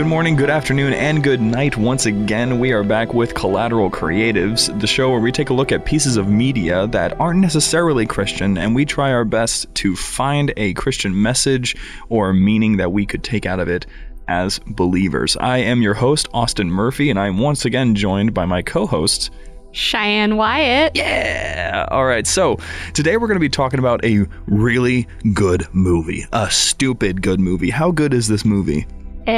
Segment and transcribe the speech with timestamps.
[0.00, 1.76] Good morning, good afternoon, and good night.
[1.76, 5.72] Once again, we are back with Collateral Creatives, the show where we take a look
[5.72, 10.54] at pieces of media that aren't necessarily Christian, and we try our best to find
[10.56, 11.76] a Christian message
[12.08, 13.84] or meaning that we could take out of it
[14.26, 15.36] as believers.
[15.36, 19.30] I am your host, Austin Murphy, and I'm once again joined by my co hosts,
[19.72, 20.96] Cheyenne Wyatt.
[20.96, 21.86] Yeah.
[21.90, 22.26] All right.
[22.26, 22.56] So
[22.94, 27.68] today we're going to be talking about a really good movie, a stupid good movie.
[27.68, 28.86] How good is this movie?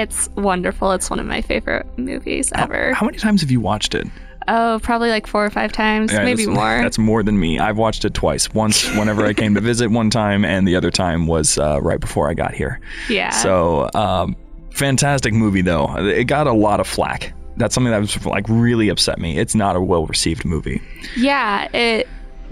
[0.01, 0.92] It's wonderful.
[0.92, 2.88] It's one of my favorite movies ever.
[2.95, 4.06] How, how many times have you watched it?
[4.48, 6.82] Oh, probably like four or five times, Yeah, maybe that's- more.
[6.82, 7.59] That's more than me.
[7.60, 8.52] I've watched it twice.
[8.55, 12.01] Once whenever I came to visit one time, and the other time was uh, right
[12.01, 12.80] before I got here.
[13.09, 13.30] yeah.
[13.30, 14.34] So, um,
[14.70, 15.95] fantastic movie though.
[15.98, 17.34] It got a lot of flack.
[17.56, 19.38] That's something that was like really upset me.
[19.38, 20.80] It's not a well received movie.
[21.16, 22.09] yeah, it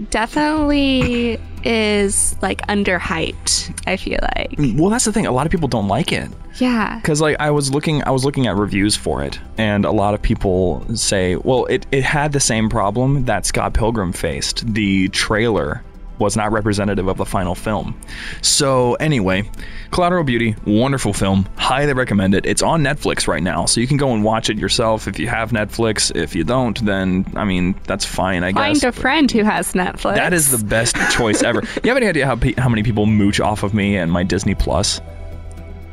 [0.09, 4.51] definitely is like underhyped, I feel like.
[4.51, 5.25] Mm, well, that's the thing.
[5.25, 6.29] A lot of people don't like it.
[6.59, 6.97] Yeah.
[6.97, 10.13] because like I was looking, I was looking at reviews for it, and a lot
[10.13, 14.73] of people say, well, it it had the same problem that Scott Pilgrim faced.
[14.73, 15.83] The trailer
[16.21, 17.99] was not representative of the final film.
[18.41, 19.49] So anyway,
[19.91, 22.45] Collateral Beauty, wonderful film, highly recommend it.
[22.45, 25.27] It's on Netflix right now, so you can go and watch it yourself if you
[25.27, 26.15] have Netflix.
[26.15, 28.81] If you don't, then I mean that's fine, I Find guess.
[28.83, 30.15] Find a friend who has Netflix.
[30.15, 31.61] that is the best choice ever.
[31.83, 34.23] You have any idea how pe- how many people mooch off of me and my
[34.23, 35.01] Disney Plus?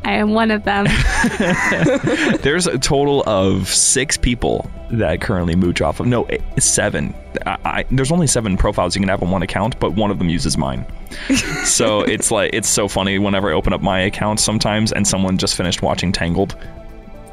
[0.05, 0.87] I am one of them.
[2.43, 6.07] There's a total of six people that currently mooch off of.
[6.07, 7.15] No, eight- seven.
[7.45, 10.19] I, I, there's only seven profiles you can have on one account, but one of
[10.19, 10.87] them uses mine.
[11.65, 15.37] so it's like it's so funny whenever I open up my account sometimes, and someone
[15.37, 16.57] just finished watching Tangled.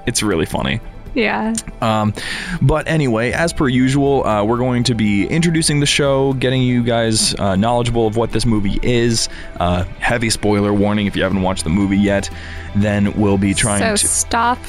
[0.05, 0.79] It's really funny.
[1.15, 1.53] Yeah.
[1.81, 2.13] Um,
[2.61, 6.83] but anyway, as per usual, uh, we're going to be introducing the show, getting you
[6.83, 9.29] guys uh, knowledgeable of what this movie is.
[9.59, 12.29] Uh, heavy spoiler warning if you haven't watched the movie yet.
[12.75, 14.07] Then we'll be trying So to.
[14.07, 14.59] stop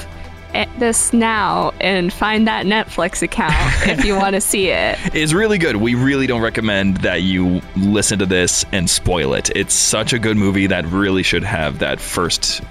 [0.78, 3.52] this now and find that Netflix account
[3.88, 4.98] if you want to see it.
[5.14, 5.76] It's really good.
[5.76, 9.50] We really don't recommend that you listen to this and spoil it.
[9.54, 12.62] It's such a good movie that really should have that first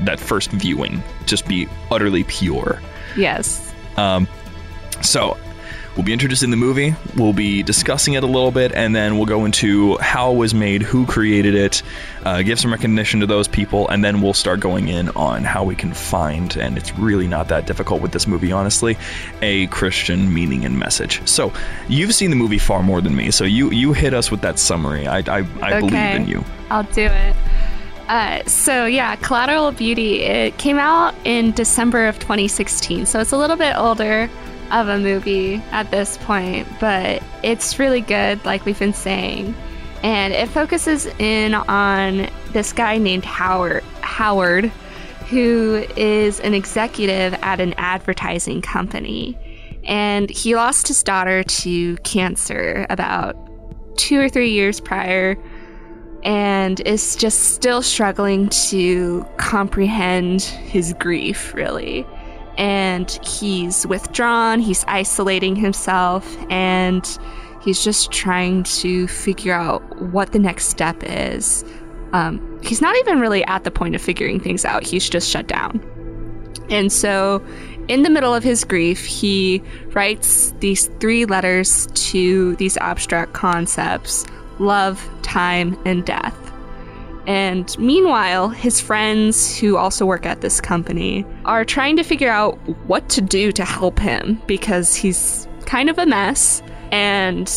[0.00, 2.80] that first viewing just be utterly pure.
[3.16, 3.72] Yes.
[3.96, 4.28] Um,
[5.02, 5.36] so
[5.96, 6.94] we'll be introducing the movie.
[7.16, 10.54] We'll be discussing it a little bit, and then we'll go into how it was
[10.54, 11.82] made, who created it,
[12.24, 15.64] uh, give some recognition to those people, and then we'll start going in on how
[15.64, 18.96] we can find, and it's really not that difficult with this movie, honestly,
[19.42, 21.26] a Christian meaning and message.
[21.28, 21.52] So
[21.88, 24.58] you've seen the movie far more than me, so you you hit us with that
[24.58, 25.06] summary.
[25.06, 26.44] I I, I believe in you.
[26.70, 27.36] I'll do it.
[28.10, 30.22] Uh, so yeah, Collateral Beauty.
[30.22, 34.28] It came out in December of 2016, so it's a little bit older
[34.72, 39.54] of a movie at this point, but it's really good, like we've been saying.
[40.02, 43.84] And it focuses in on this guy named Howard.
[44.00, 44.64] Howard,
[45.28, 49.38] who is an executive at an advertising company,
[49.84, 53.36] and he lost his daughter to cancer about
[53.96, 55.36] two or three years prior
[56.22, 62.06] and is just still struggling to comprehend his grief, really.
[62.58, 67.18] And he's withdrawn, he's isolating himself, and
[67.62, 71.64] he's just trying to figure out what the next step is.
[72.12, 75.46] Um, he's not even really at the point of figuring things out, he's just shut
[75.46, 75.80] down.
[76.68, 77.44] And so,
[77.88, 84.24] in the middle of his grief, he writes these three letters to these abstract concepts
[84.60, 86.36] love, time, and death.
[87.26, 92.56] And meanwhile, his friends who also work at this company are trying to figure out
[92.86, 97.48] what to do to help him because he's kind of a mess and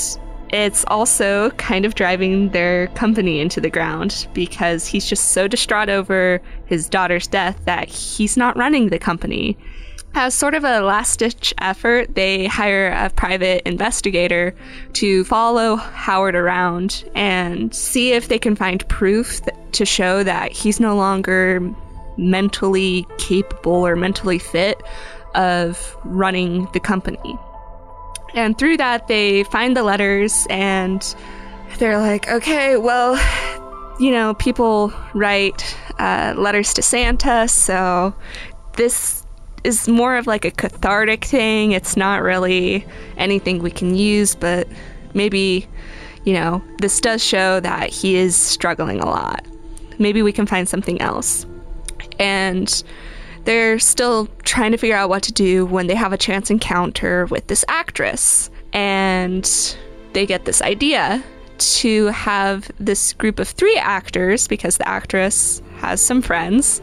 [0.54, 5.90] it's also kind of driving their company into the ground because he's just so distraught
[5.90, 9.58] over his daughter's death that he's not running the company.
[10.16, 14.56] As sort of a last ditch effort, they hire a private investigator
[14.94, 20.52] to follow Howard around and see if they can find proof th- to show that
[20.52, 21.68] he's no longer
[22.16, 24.80] mentally capable or mentally fit
[25.34, 27.36] of running the company.
[28.36, 31.02] And through that, they find the letters and
[31.80, 33.16] they're like, okay, well,
[34.00, 38.14] you know, people write uh, letters to Santa, so
[38.78, 39.23] this
[39.64, 41.72] is more of like a cathartic thing.
[41.72, 42.86] It's not really
[43.18, 44.68] anything we can use, but
[45.14, 45.68] maybe,
[46.26, 49.46] you know, this does show that he is struggling a lot.
[50.00, 51.46] Maybe we can find something else.
[52.20, 52.84] And
[53.46, 57.26] they're still trying to figure out what to do when they have a chance encounter
[57.28, 58.50] with this actress.
[58.74, 59.50] And
[60.14, 61.24] they get this idea
[61.58, 66.82] to have this group of three actors, because the actress has some friends,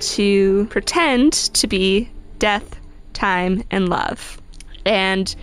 [0.00, 2.10] to pretend to be
[2.40, 2.80] death,
[3.12, 4.40] time, and love.
[4.84, 5.34] And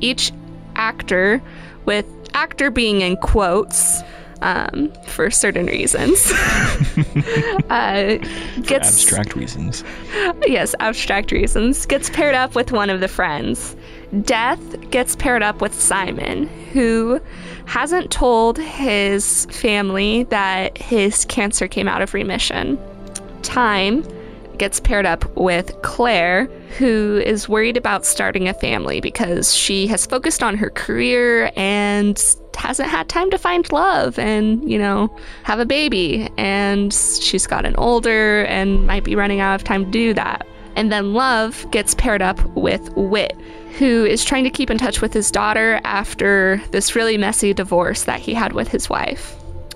[0.00, 0.30] each
[0.76, 1.42] actor,
[1.84, 4.02] with actor being in quotes,
[4.42, 6.30] um, for certain reasons.
[7.70, 8.16] uh,
[8.62, 9.82] gets Abstract reasons.
[10.46, 11.86] yes, abstract reasons.
[11.86, 13.74] Gets paired up with one of the friends.
[14.22, 17.20] Death gets paired up with Simon, who
[17.64, 22.78] hasn't told his family that his cancer came out of remission.
[23.42, 24.04] Time
[24.58, 26.46] gets paired up with Claire,
[26.78, 32.22] who is worried about starting a family because she has focused on her career and
[32.56, 36.28] hasn't had time to find love and, you know, have a baby.
[36.36, 40.46] And she's gotten older and might be running out of time to do that.
[40.76, 43.34] And then Love gets paired up with Whit,
[43.78, 48.04] who is trying to keep in touch with his daughter after this really messy divorce
[48.04, 49.34] that he had with his wife.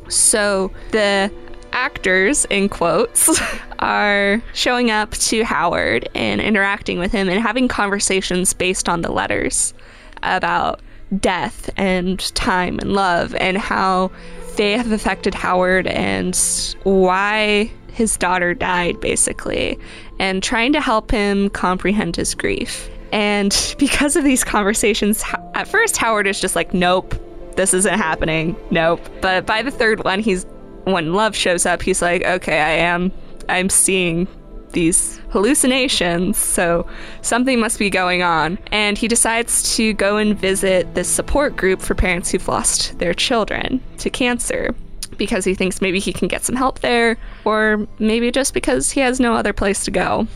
[0.08, 1.32] So the
[1.72, 3.40] actors, in quotes,
[3.78, 9.10] are showing up to Howard and interacting with him and having conversations based on the
[9.10, 9.74] letters
[10.22, 10.80] about
[11.18, 14.10] death and time and love and how
[14.56, 16.36] they have affected Howard and
[16.82, 19.78] why his daughter died, basically,
[20.18, 22.88] and trying to help him comprehend his grief.
[23.12, 25.24] And because of these conversations,
[25.54, 27.14] at first Howard is just like, nope,
[27.56, 28.56] this isn't happening.
[28.70, 29.00] Nope.
[29.20, 30.46] But by the third one, he's
[30.84, 33.12] when love shows up, he's like, okay, I am,
[33.48, 34.28] I'm seeing
[34.72, 36.86] these hallucinations, so
[37.22, 38.58] something must be going on.
[38.70, 43.14] And he decides to go and visit this support group for parents who've lost their
[43.14, 44.74] children to cancer
[45.16, 49.00] because he thinks maybe he can get some help there, or maybe just because he
[49.00, 50.26] has no other place to go.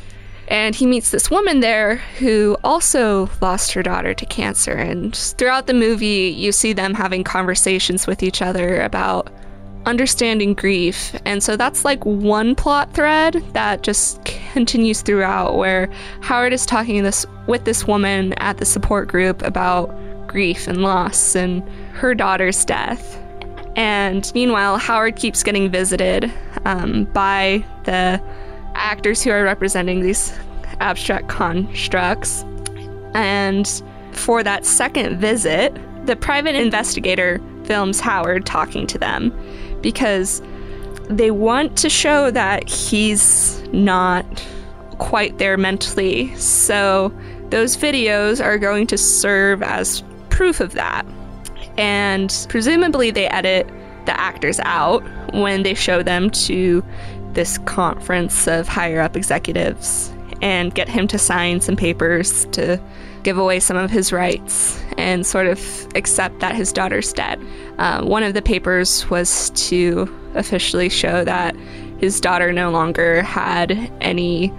[0.49, 4.73] And he meets this woman there who also lost her daughter to cancer.
[4.73, 9.31] And throughout the movie, you see them having conversations with each other about
[9.87, 11.15] understanding grief.
[11.25, 15.91] And so that's like one plot thread that just continues throughout where
[16.21, 19.95] Howard is talking this with this woman at the support group about
[20.27, 23.21] grief and loss and her daughter's death.
[23.77, 26.33] And meanwhile, Howard keeps getting visited
[26.65, 28.23] um, by the
[28.75, 30.33] actors who are representing these
[30.81, 32.45] abstract constructs.
[33.15, 33.83] And
[34.13, 35.77] for that second visit,
[36.07, 39.33] the private investigator films Howard talking to them
[39.85, 40.43] because
[41.11, 44.25] they want to show that he's not
[44.99, 46.35] quite there mentally.
[46.37, 47.13] So
[47.51, 51.07] those videos are going to serve as proof of that.
[51.77, 53.69] And presumably they edit
[54.07, 55.03] the actors out
[55.35, 56.83] when they show them to
[57.35, 60.11] this conference of higher up executives
[60.41, 62.81] and get him to sign some papers to
[63.25, 67.41] give away some of his rights and sort of accept that his daughter's dead.
[67.79, 71.57] Uh, one of the papers was to officially show that
[71.99, 74.53] his daughter no longer had any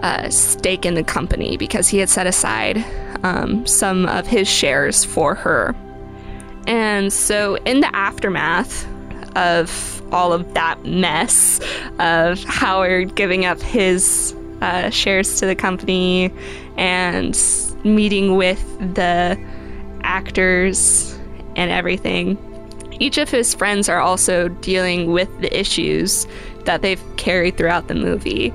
[0.00, 2.84] uh, stake in the company because he had set aside
[3.22, 5.74] um, some of his shares for her.
[6.66, 8.86] And so, in the aftermath
[9.36, 11.60] of all of that mess
[11.98, 16.32] of Howard giving up his uh, shares to the company
[16.76, 17.34] and
[17.84, 18.62] meeting with
[18.94, 19.38] the
[20.02, 21.18] actors
[21.56, 22.38] and everything.
[23.00, 26.26] Each of his friends are also dealing with the issues
[26.64, 28.52] that they've carried throughout the movie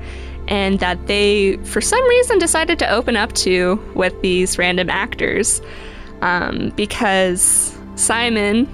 [0.48, 5.62] and that they, for some reason, decided to open up to with these random actors
[6.22, 8.68] um, because Simon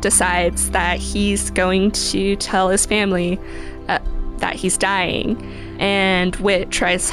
[0.00, 3.40] decides that he's going to tell his family
[3.88, 3.98] uh,
[4.38, 5.40] that he's dying,
[5.80, 7.10] and Whit tries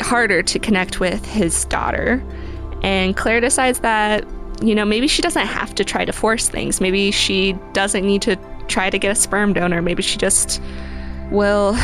[0.00, 2.22] harder to connect with his daughter.
[2.82, 4.24] And Claire decides that,
[4.62, 6.80] you know, maybe she doesn't have to try to force things.
[6.80, 8.36] Maybe she doesn't need to
[8.68, 9.82] try to get a sperm donor.
[9.82, 10.62] Maybe she just
[11.30, 11.74] will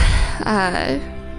[0.40, 0.98] uh,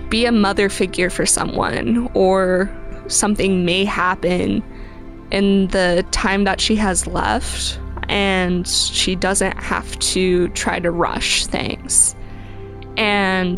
[0.09, 2.69] be a mother figure for someone, or
[3.07, 4.63] something may happen
[5.31, 11.45] in the time that she has left, and she doesn't have to try to rush
[11.45, 12.15] things.
[12.95, 13.57] And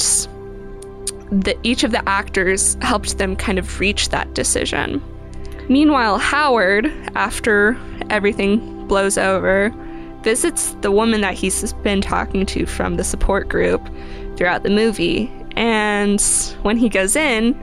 [1.32, 5.02] the, each of the actors helped them kind of reach that decision.
[5.70, 7.78] Meanwhile, Howard, after
[8.10, 9.72] everything blows over,
[10.24, 13.88] visits the woman that he's been talking to from the support group
[14.36, 15.32] throughout the movie.
[15.56, 16.20] And
[16.64, 17.54] when he goes in,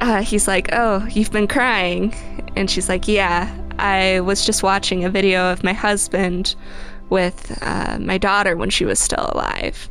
[0.00, 2.14] uh, he's like, Oh, you've been crying.
[2.54, 6.54] And she's like, Yeah, I was just watching a video of my husband
[7.08, 9.88] with uh, my daughter when she was still alive.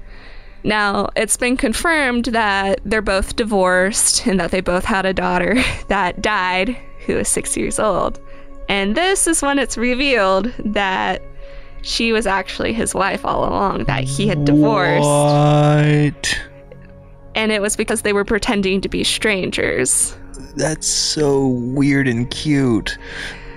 [0.64, 5.56] Now, it's been confirmed that they're both divorced and that they both had a daughter
[5.88, 8.20] that died who is six years old.
[8.70, 11.22] And this is when it's revealed that
[11.82, 15.04] she was actually his wife all along, that he had divorced.
[15.04, 16.40] What?
[17.36, 20.16] and it was because they were pretending to be strangers.
[20.56, 22.98] That's so weird and cute.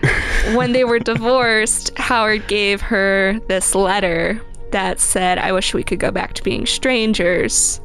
[0.55, 4.41] when they were divorced, Howard gave her this letter
[4.73, 7.81] that said, I wish we could go back to being strangers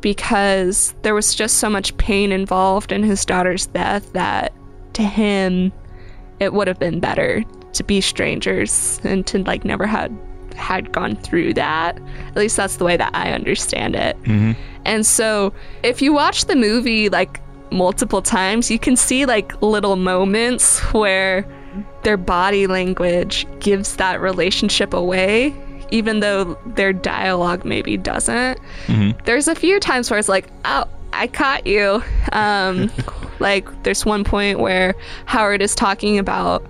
[0.00, 4.52] because there was just so much pain involved in his daughter's death that
[4.94, 5.72] to him
[6.40, 10.16] it would have been better to be strangers and to like never had
[10.56, 11.98] had gone through that.
[12.28, 14.20] At least that's the way that I understand it.
[14.24, 14.52] Mm-hmm.
[14.84, 19.96] And so if you watch the movie like multiple times, you can see like little
[19.96, 21.46] moments where
[22.02, 25.54] their body language gives that relationship away
[25.90, 28.58] even though their dialogue maybe doesn't.
[28.86, 29.10] Mm-hmm.
[29.26, 32.02] There's a few times where it's like, oh, I caught you.
[32.32, 32.90] Um,
[33.38, 34.94] like, there's one point where
[35.26, 36.66] Howard is talking about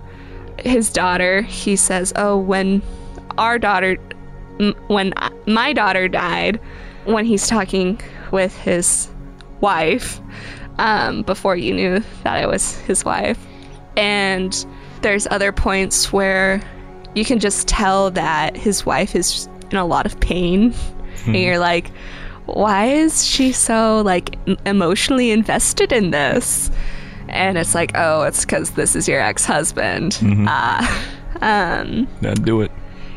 [0.59, 1.41] his daughter.
[1.41, 2.81] He says, oh, when
[3.37, 3.97] our daughter,
[4.59, 5.13] m- when
[5.47, 6.59] my daughter died,
[7.05, 7.99] when he's talking
[8.31, 9.09] with his
[9.61, 10.19] wife,
[10.77, 13.37] um, before you knew that it was his wife.
[13.95, 14.65] And
[15.01, 16.61] there's other points where
[17.15, 20.73] you can just tell that his wife is in a lot of pain.
[21.25, 21.91] and you're like,
[22.45, 26.69] why is she so like emotionally invested in this?
[27.29, 30.13] And it's like, oh, it's because this is your ex-husband.
[30.21, 30.47] Mhm.
[30.47, 31.03] Uh,
[31.45, 32.71] um, That'd do it.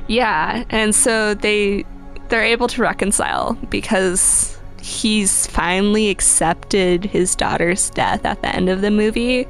[0.09, 1.85] yeah, and so they
[2.29, 8.81] they're able to reconcile because he's finally accepted his daughter's death at the end of
[8.81, 9.47] the movie.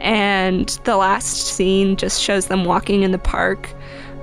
[0.00, 3.68] And the last scene just shows them walking in the park,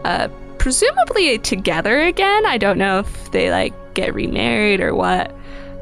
[0.06, 0.30] uh,
[0.66, 2.44] presumably together again.
[2.48, 5.32] I don't know if they like get remarried or what.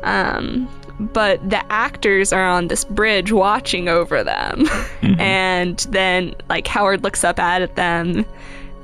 [0.04, 0.68] Um,
[1.00, 4.66] but the actors are on this bridge watching over them.
[5.02, 5.20] Mhm.
[5.22, 8.26] And then, like, Howard looks up at them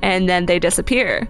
[0.00, 1.28] and then they disappear.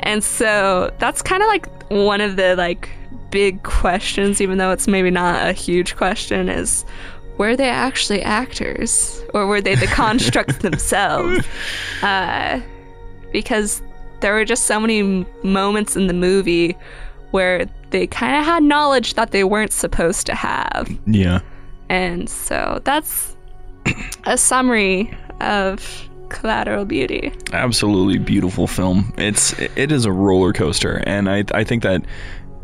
[0.00, 2.90] And so that's kind of like one of the like
[3.30, 6.84] big questions, even though it's maybe not a huge question, is
[7.38, 11.46] were they actually actors or were they the constructs themselves?
[12.02, 12.60] Uh,
[13.32, 13.80] because
[14.20, 16.76] there were just so many moments in the movie
[17.30, 20.90] where they kind of had knowledge that they weren't supposed to have.
[21.06, 21.40] Yeah.
[21.88, 23.36] And so that's
[24.24, 27.32] a summary of Collateral Beauty.
[27.52, 29.12] absolutely beautiful film.
[29.18, 32.04] It's it is a roller coaster, and I I think that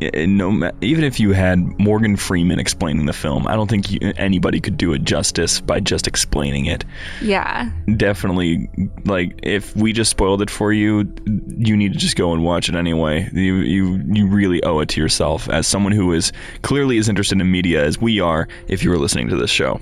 [0.00, 4.60] no even if you had Morgan Freeman explaining the film, I don't think you, anybody
[4.60, 6.84] could do it justice by just explaining it.
[7.22, 7.70] Yeah.
[7.96, 8.68] Definitely,
[9.04, 11.10] like if we just spoiled it for you,
[11.56, 13.28] you need to just go and watch it anyway.
[13.32, 17.40] You you you really owe it to yourself as someone who is clearly as interested
[17.40, 18.48] in media as we are.
[18.68, 19.80] If you were listening to this show,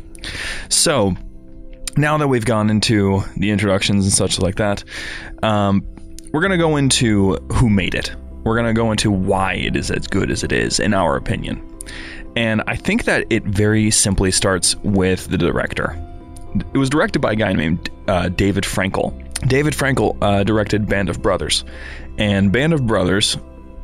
[0.69, 1.15] so
[1.97, 4.85] now that we've gone into the introductions and such like that,
[5.43, 5.87] um,
[6.33, 8.15] we're going to go into who made it.
[8.45, 11.17] We're going to go into why it is as good as it is, in our
[11.17, 11.63] opinion.
[12.37, 15.97] And I think that it very simply starts with the director.
[16.73, 19.21] It was directed by a guy named uh, David Frankel.
[19.49, 21.65] David Frankel uh, directed Band of Brothers.
[22.19, 23.37] And Band of Brothers,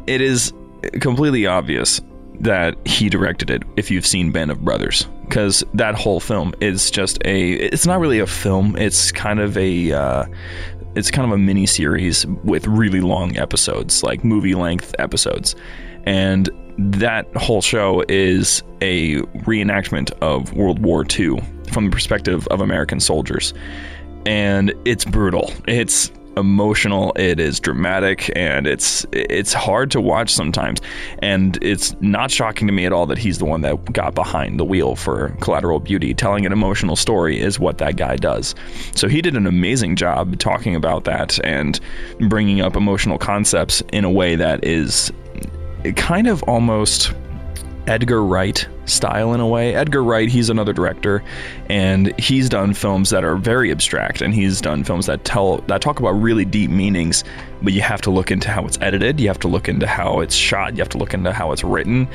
[0.07, 0.53] it is
[1.01, 2.01] completely obvious
[2.41, 6.91] that he directed it if you've seen Band of Brothers because that whole film is
[6.91, 10.25] just a it's not really a film it's kind of a uh,
[10.95, 15.55] it's kind of a mini series with really long episodes like movie length episodes.
[16.05, 21.41] And that whole show is a reenactment of World War II
[21.73, 23.55] from the perspective of American soldiers.
[24.27, 25.53] And it's brutal.
[25.67, 30.81] It's emotional it is dramatic and it's it's hard to watch sometimes.
[31.21, 34.59] And it's not shocking to me at all that he's the one that got behind
[34.59, 36.15] the wheel for collateral beauty.
[36.15, 38.55] Telling an emotional story is what that guy does.
[38.95, 41.81] So he did an amazing job talking about that and
[42.21, 45.13] bringing up emotional concepts in a way that is
[45.97, 47.13] kind of almost
[47.91, 49.75] Edgar Wright style in a way.
[49.75, 51.25] Edgar Wright, he's another director,
[51.69, 55.81] and he's done films that are very abstract, and he's done films that tell that
[55.81, 57.25] talk about really deep meanings.
[57.63, 60.21] But you have to look into how it's edited, you have to look into how
[60.21, 62.07] it's shot, you have to look into how it's written.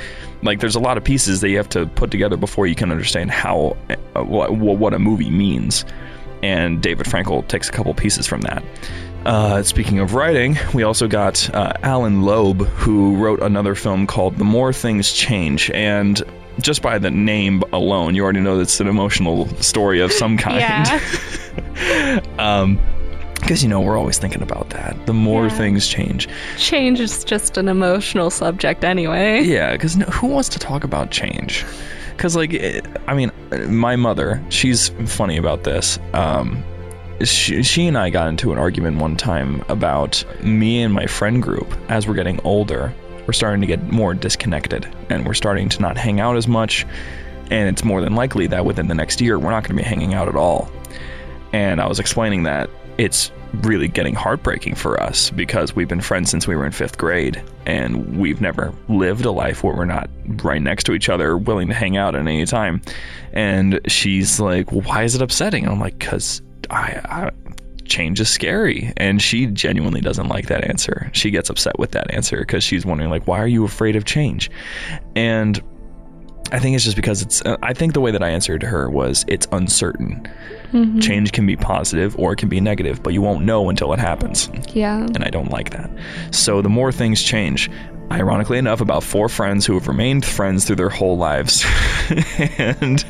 [0.44, 2.90] Like there's a lot of pieces that you have to put together before you can
[2.90, 5.84] understand how uh, what, what a movie means.
[6.42, 8.64] And David Frankel takes a couple pieces from that.
[9.26, 14.38] Uh, speaking of writing, we also got uh, Allan Loeb, who wrote another film called
[14.38, 15.72] The More Things Change.
[15.72, 16.22] And
[16.62, 20.60] just by the name alone, you already know it's an emotional story of some kind.
[20.60, 22.22] Yeah.
[22.40, 22.80] um,
[23.36, 25.06] because you know we're always thinking about that.
[25.06, 25.58] The more Yeah.
[25.58, 26.28] things change,
[26.58, 29.42] Change is just an emotional subject anyway.
[29.44, 29.74] yeah.
[29.74, 31.64] Because no, who wants to talk about change?
[32.16, 33.32] Because like, it, I mean,
[33.68, 36.00] my mother, she's funny about this.
[36.14, 36.64] Um,
[37.24, 41.42] she, she and I got into an argument one time about me and my friend
[41.42, 42.94] group as we're getting older.
[43.26, 46.86] we're starting to get more disconnected and we're starting to not hang out as much.
[47.52, 49.88] And it's more than likely that within the next year, we're not going to be
[49.88, 50.70] hanging out at all.
[51.54, 53.32] And I was explaining that it's
[53.62, 57.42] really getting heartbreaking for us because we've been friends since we were in fifth grade
[57.66, 60.10] and we've never lived a life where we're not
[60.44, 62.82] right next to each other, willing to hang out at any time.
[63.32, 65.64] And she's like, well, why is it upsetting?
[65.64, 67.32] And I'm like, because I, I
[67.86, 68.92] change is scary.
[68.98, 71.10] And she genuinely doesn't like that answer.
[71.14, 74.06] She gets upset with that answer because she's wondering like why are you afraid of
[74.06, 74.50] change?
[75.16, 75.62] And
[76.52, 78.88] i think it's just because it's uh, i think the way that i answered her
[78.88, 80.30] was it's uncertain.
[81.00, 84.00] Change can be positive or it can be negative but you won't know until it
[84.00, 84.50] happens.
[84.74, 85.06] Yeah.
[85.16, 85.90] and I don't like that.
[86.32, 87.72] So the more things change,
[88.12, 91.66] ironically enough, about four friends who have remained friends through their whole lives.
[92.58, 93.04] and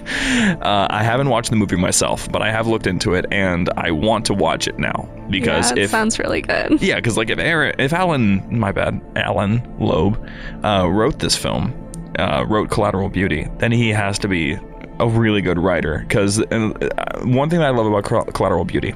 [0.62, 3.92] uh, I haven't watched the movie myself, but I have looked into it and I
[3.92, 6.82] want to watch it now because yeah, it if sounds really good.
[6.82, 10.18] yeah, because like if Aaron, if Allan, my bad, Allan Loeb,
[10.64, 11.74] uh, wrote this film,
[12.18, 14.58] uh, wrote Collateral Beauty, then he has to be
[15.00, 16.00] a really good writer.
[16.08, 18.96] Because uh, one thing that I love about Collateral Beauty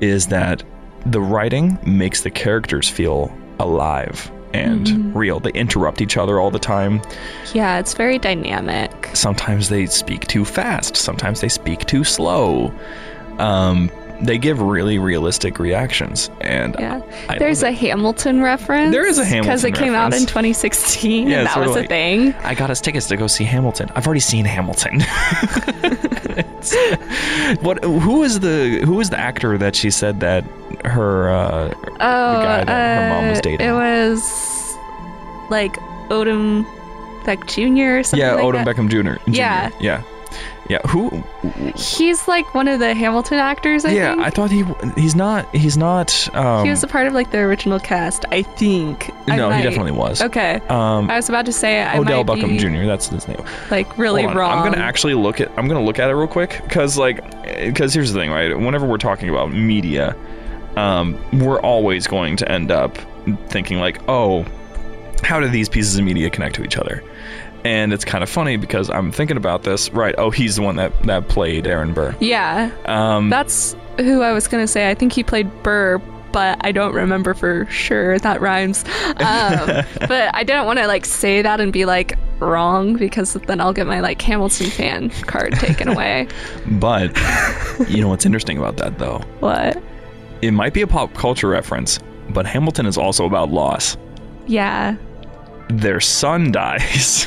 [0.00, 0.62] is that
[1.06, 5.40] the writing makes the characters feel alive and real.
[5.40, 7.02] They interrupt each other all the time.
[7.52, 9.10] Yeah, it's very dynamic.
[9.12, 10.96] Sometimes they speak too fast.
[10.96, 12.72] Sometimes they speak too slow.
[13.38, 17.00] Um, they give really realistic reactions, and Yeah.
[17.28, 18.92] I There's a Hamilton reference.
[18.92, 21.72] There is a Hamilton Because it Hamilton came out in 2016 Yeah, and that was
[21.72, 22.32] sort a thing.
[22.44, 23.90] I got us tickets to go see Hamilton.
[23.94, 25.02] I've already seen Hamilton.
[27.60, 27.84] What?
[27.84, 30.44] Who is the who is the actor that she said that
[30.84, 31.28] her?
[31.28, 33.66] Uh, Oh, guy that her mom was uh, dating.
[33.68, 34.74] It was
[35.50, 35.76] like
[36.08, 36.64] Odom
[37.26, 37.98] Beck Jr.
[37.98, 38.76] or something yeah, like Odom that.
[38.76, 39.18] Beckham Jr.
[39.24, 39.30] Jr.
[39.30, 39.70] Yeah.
[39.80, 40.02] yeah,
[40.68, 40.78] yeah.
[40.88, 41.22] Who?
[41.76, 44.26] He's like one of the Hamilton actors, I yeah, think.
[44.26, 44.64] I thought he
[45.00, 46.34] he's not he's not.
[46.34, 49.10] Um, he was a part of like the original cast, I think.
[49.28, 50.22] I no, he definitely was.
[50.22, 50.54] Okay.
[50.68, 52.86] Um, I was about to say I Odell Beckham be, Jr.
[52.86, 53.42] That's his name.
[53.70, 54.58] like really wrong.
[54.58, 55.50] I'm gonna actually look at.
[55.58, 57.22] I'm gonna look at it real quick because, like,
[57.56, 58.56] because here's the thing, right?
[58.58, 60.16] Whenever we're talking about media,
[60.76, 62.96] um, we're always going to end up
[63.48, 64.44] thinking like, oh,
[65.22, 67.02] how do these pieces of media connect to each other?
[67.64, 69.90] And it's kind of funny because I'm thinking about this.
[69.90, 70.14] Right?
[70.18, 72.14] Oh, he's the one that that played Aaron Burr.
[72.20, 74.90] Yeah, Um, that's who I was gonna say.
[74.90, 75.98] I think he played Burr,
[76.32, 78.18] but I don't remember for sure.
[78.18, 78.84] That rhymes.
[79.16, 83.60] Um, but I didn't want to like say that and be like wrong because then
[83.60, 86.26] I'll get my like Hamilton fan card taken away.
[86.66, 87.16] but
[87.88, 89.18] you know what's interesting about that though?
[89.40, 89.80] What?
[90.42, 91.98] It might be a pop culture reference,
[92.30, 93.96] but Hamilton is also about loss.
[94.46, 94.96] Yeah.
[95.68, 97.26] Their son dies.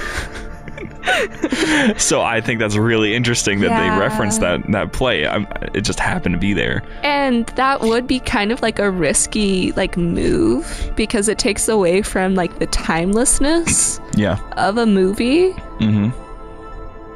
[1.97, 3.93] so I think that's really interesting that Yeah.
[3.95, 5.25] they reference that that play.
[5.27, 6.83] I'm, it just happened to be there.
[7.03, 12.01] And that would be kind of like a risky like move because it takes away
[12.01, 14.37] from like the timelessness Yeah.
[14.57, 16.09] of a movie Mm-hmm.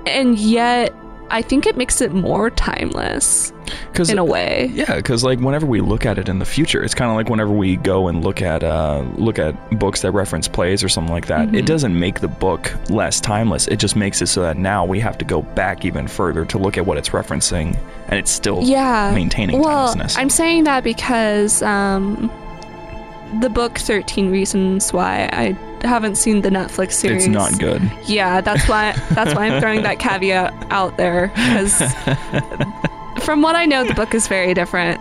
[0.07, 0.93] and yet
[1.31, 3.53] I think it makes it more timeless
[3.91, 4.69] Because in a way.
[4.73, 7.29] Yeah, because like whenever we look at it in the future, it's kind of like
[7.29, 11.13] whenever we go and look at uh, look at books that reference plays or something
[11.13, 11.47] like that.
[11.47, 11.55] Mm-hmm.
[11.55, 13.67] It doesn't make the book less timeless.
[13.67, 16.57] It just makes it so that now we have to go back even further to
[16.57, 20.17] look at what it's referencing, and it's still yeah maintaining well timelessness.
[20.17, 22.29] i'm saying that because um
[23.39, 27.81] the book 13 reasons why i haven't seen the netflix series it's not good.
[28.05, 31.81] yeah that's why that's why i'm throwing that caveat out there because
[33.23, 34.99] from what i know the book is very different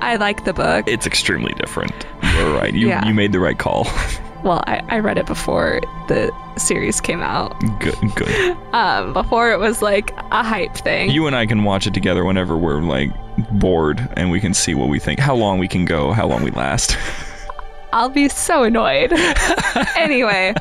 [0.00, 1.92] i like the book It's extremely different.
[2.34, 2.72] You're right.
[2.72, 3.06] You Yeah.
[3.06, 3.84] you made the right call.
[4.42, 8.56] well I, I read it before the series came out good, good.
[8.72, 12.24] um before it was like a hype thing You and I can watch it together
[12.24, 13.10] whenever we're like
[13.60, 16.42] bored and we can see what we think, how long we can go, how long
[16.42, 16.96] we last.
[17.92, 19.12] I'll be so annoyed.
[19.96, 20.54] anyway,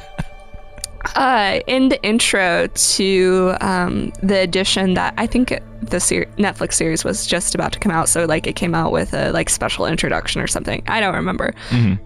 [1.15, 7.03] uh, in the intro to um, the edition that I think the ser- Netflix series
[7.03, 9.85] was just about to come out, so like it came out with a like special
[9.85, 10.83] introduction or something.
[10.87, 11.53] I don't remember,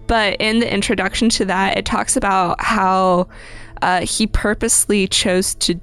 [0.06, 3.28] but in the introduction to that, it talks about how
[3.82, 5.78] uh, he purposely chose to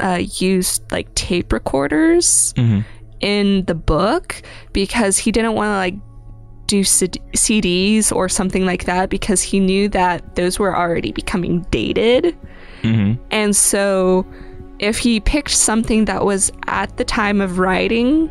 [0.00, 2.52] uh, use like tape recorders
[3.20, 4.42] in the book
[4.72, 5.94] because he didn't want to like
[6.66, 11.62] do C- CDs or something like that because he knew that those were already becoming
[11.70, 12.36] dated.
[12.82, 13.22] Mm-hmm.
[13.30, 14.26] And so
[14.78, 18.30] if he picked something that was at the time of writing,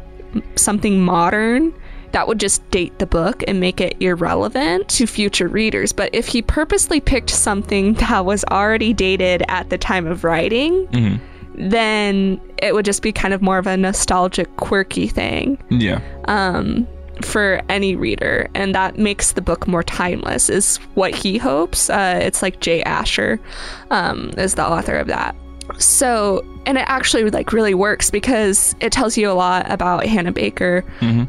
[0.55, 1.73] something modern,
[2.11, 5.91] that would just date the book and make it irrelevant to future readers.
[5.91, 10.87] But if he purposely picked something that was already dated at the time of writing,
[10.87, 11.69] Mm-hmm.
[11.69, 15.57] then it would just be kind of more of a nostalgic, quirky thing.
[15.69, 15.99] Yeah.
[16.25, 16.87] Um,
[17.21, 20.49] for any reader, and that makes the book more timeless.
[20.49, 21.89] Is what he hopes.
[21.89, 23.39] Uh, it's like Jay Asher
[23.91, 25.35] um, is the author of that.
[25.79, 30.31] So, and it actually like really works because it tells you a lot about Hannah
[30.31, 30.83] Baker,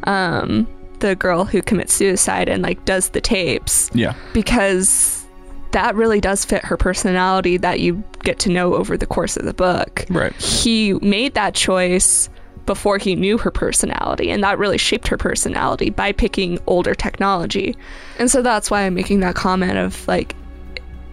[0.05, 0.67] um,
[0.99, 4.15] the girl who commits suicide and like does the tapes Yeah.
[4.35, 5.25] because
[5.73, 9.45] that really does fit her personality that you get to know over the course of
[9.47, 10.05] the book.
[10.11, 10.35] Right.
[10.37, 12.29] He made that choice
[12.67, 17.77] before he knew her personality, and that really shaped her personality by picking older technology.
[18.19, 20.35] And so that's why I'm making that comment of like,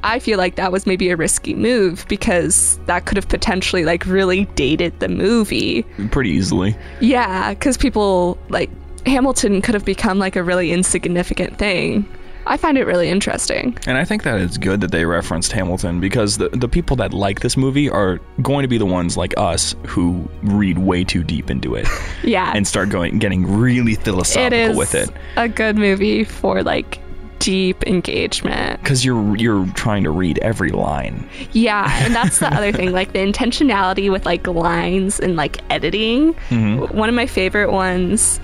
[0.04, 4.06] I feel like that was maybe a risky move because that could have potentially like
[4.06, 5.84] really dated the movie.
[6.12, 6.76] Pretty easily.
[7.00, 8.70] Yeah, because people like
[9.06, 12.06] Hamilton could have become like a really insignificant thing.
[12.46, 13.78] I find it really interesting.
[13.88, 17.14] And I think that it's good that they referenced Hamilton because the, the people that
[17.14, 21.24] like this movie are going to be the ones like us who read way too
[21.24, 21.88] deep into it
[22.24, 27.00] Yeah, and start going getting really philosophical is with it a good movie for like
[27.40, 28.82] deep engagement.
[28.82, 31.28] because you're you're trying to read every line.
[31.52, 36.34] Yeah, and that's the other thing, like the intentionality with like lines and like editing.
[36.50, 36.98] Mm-hmm.
[36.98, 38.40] One of my favorite ones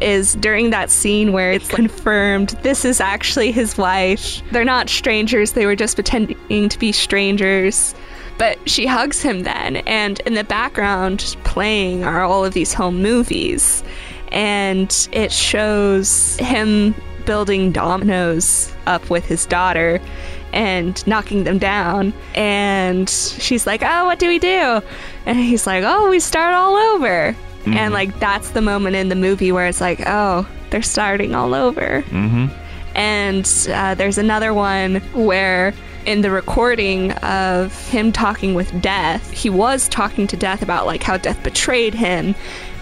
[0.00, 4.42] is during that scene where it's confirmed this is actually his wife.
[4.52, 7.94] They're not strangers, they were just pretending to be strangers.
[8.38, 13.02] But she hugs him then, and in the background playing are all of these home
[13.02, 13.82] movies.
[14.30, 16.94] And it shows him
[17.26, 20.00] building dominoes up with his daughter
[20.52, 22.14] and knocking them down.
[22.34, 24.80] And she's like, Oh, what do we do?
[25.26, 27.36] And he's like, Oh, we start all over.
[27.74, 31.54] And like, that's the moment in the movie where it's like, Oh, they're starting all
[31.54, 32.02] over.
[32.08, 32.46] Mm-hmm.
[32.94, 35.72] And uh, there's another one where,
[36.06, 41.02] in the recording of him talking with Death, he was talking to Death about like
[41.02, 42.34] how Death betrayed him,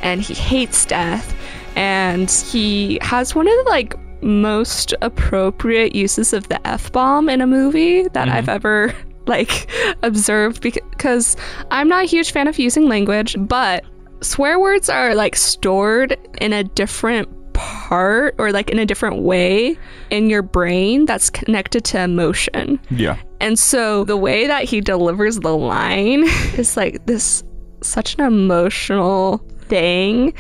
[0.02, 1.34] and he hates Death,
[1.74, 7.40] and he has one of the like most appropriate uses of the f bomb in
[7.40, 8.94] a movie that I've ever
[9.26, 9.70] like
[10.02, 11.36] observed because
[11.70, 13.84] I'm not a huge fan of using language, but
[14.22, 19.78] swear words are like stored in a different part or like in a different way
[20.10, 22.78] in your brain that's connected to emotion.
[22.90, 23.18] Yeah.
[23.40, 26.24] And so the way that he delivers the line
[26.56, 27.42] is like this
[27.82, 30.34] such an emotional thing.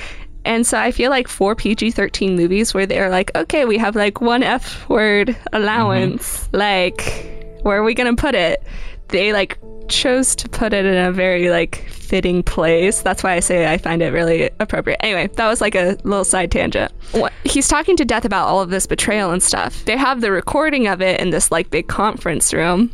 [0.44, 3.96] And so I feel like for PG 13 movies where they're like, okay, we have
[3.96, 6.56] like one F word allowance, mm-hmm.
[6.56, 8.62] like, where are we going to put it?
[9.08, 9.58] They like
[9.88, 13.02] chose to put it in a very like fitting place.
[13.02, 14.98] That's why I say I find it really appropriate.
[15.00, 16.92] Anyway, that was like a little side tangent.
[17.12, 19.84] What, he's talking to Death about all of this betrayal and stuff.
[19.84, 22.92] They have the recording of it in this like big conference room.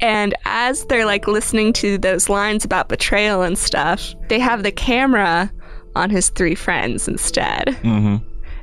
[0.00, 4.72] And as they're like listening to those lines about betrayal and stuff, they have the
[4.72, 5.50] camera
[5.94, 7.68] on his three friends instead.
[7.68, 8.16] Mm-hmm.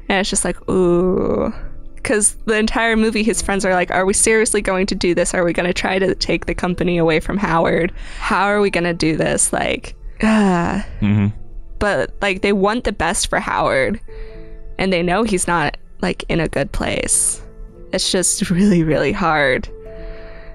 [0.09, 1.51] And it's just like, ooh.
[2.03, 5.33] Because the entire movie, his friends are like, are we seriously going to do this?
[5.33, 7.93] Are we going to try to take the company away from Howard?
[8.17, 9.53] How are we going to do this?
[9.53, 10.85] Like, ah.
[10.99, 11.27] Mm-hmm.
[11.79, 13.99] But like, they want the best for Howard.
[14.77, 17.41] And they know he's not like in a good place.
[17.93, 19.69] It's just really, really hard.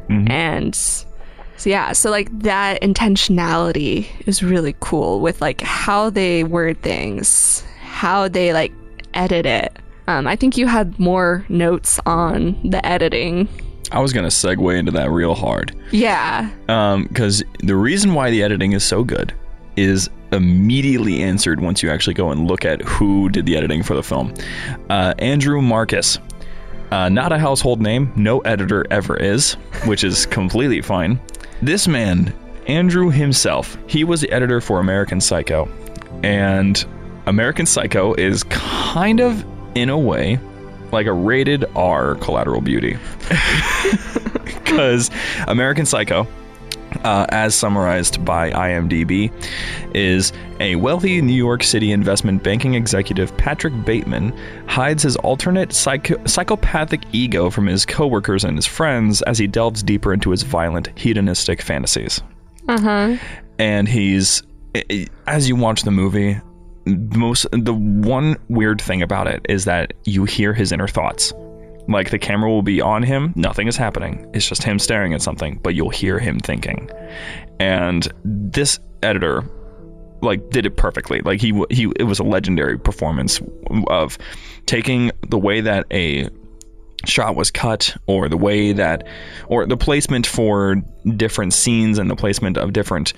[0.08, 0.28] Mhm.
[0.28, 6.80] And so yeah, so like that intentionality is really cool with like how they word
[6.82, 8.72] things, how they like
[9.14, 9.76] edit it.
[10.08, 13.46] Um, I think you had more notes on the editing.
[13.92, 15.76] I was gonna segue into that real hard.
[15.92, 16.50] Yeah.
[17.08, 19.34] because the reason why the editing is so good
[19.76, 23.94] is immediately answered once you actually go and look at who did the editing for
[23.94, 24.32] the film.
[24.90, 26.18] Uh, Andrew Marcus.
[26.90, 31.20] Uh, not a household name, no editor ever is, which is completely fine.
[31.60, 32.32] This man,
[32.66, 35.68] Andrew himself, he was the editor for American Psycho.
[36.22, 36.82] And
[37.26, 39.44] American Psycho is kind of,
[39.80, 40.38] in a way,
[40.92, 42.96] like a rated R collateral beauty.
[44.44, 45.10] Because
[45.46, 46.26] American Psycho,
[47.04, 49.32] uh, as summarized by IMDb,
[49.94, 54.36] is a wealthy New York City investment banking executive, Patrick Bateman,
[54.66, 59.82] hides his alternate psycho- psychopathic ego from his coworkers and his friends as he delves
[59.82, 62.20] deeper into his violent, hedonistic fantasies.
[62.68, 63.16] Uh huh.
[63.58, 64.42] And he's,
[65.26, 66.38] as you watch the movie,
[66.88, 71.32] most the one weird thing about it is that you hear his inner thoughts.
[71.88, 74.28] Like the camera will be on him, nothing is happening.
[74.34, 76.90] It's just him staring at something, but you'll hear him thinking.
[77.58, 79.44] And this editor
[80.22, 81.20] like did it perfectly.
[81.20, 83.40] Like he he it was a legendary performance
[83.88, 84.18] of
[84.66, 86.28] taking the way that a
[87.06, 89.06] shot was cut or the way that
[89.46, 90.76] or the placement for
[91.16, 93.12] different scenes and the placement of different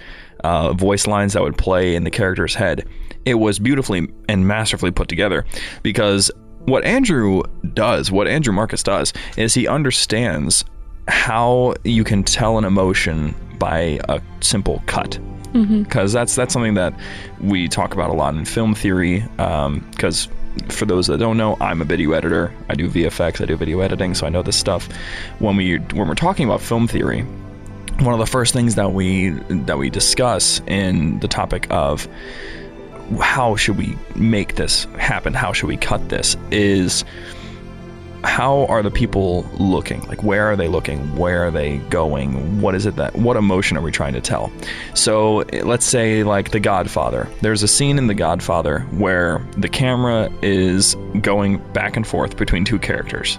[0.45, 2.87] uh, voice lines that would play in the character's head
[3.25, 5.45] it was beautifully and masterfully put together
[5.83, 6.31] because
[6.67, 7.43] what Andrew
[7.75, 10.65] does, what Andrew Marcus does, is he understands
[11.09, 15.19] how you can tell an emotion by a simple cut.
[15.53, 16.13] Because mm-hmm.
[16.13, 16.95] that's that's something that
[17.41, 19.21] we talk about a lot in film theory.
[19.37, 20.33] Because um,
[20.69, 22.53] for those that don't know, I'm a video editor.
[22.69, 23.41] I do VFX.
[23.41, 24.89] I do video editing, so I know this stuff.
[25.39, 27.23] When we when we're talking about film theory,
[28.01, 32.09] one of the first things that we that we discuss in the topic of
[33.21, 35.35] how should we make this happen?
[35.35, 36.37] How should we cut this?
[36.51, 37.05] Is
[38.25, 40.03] how are the people looking?
[40.03, 41.17] Like, where are they looking?
[41.17, 42.61] Where are they going?
[42.61, 44.53] What is it that, what emotion are we trying to tell?
[44.95, 47.29] So, let's say, like The Godfather.
[47.41, 52.65] There's a scene in The Godfather where the camera is going back and forth between
[52.65, 53.39] two characters.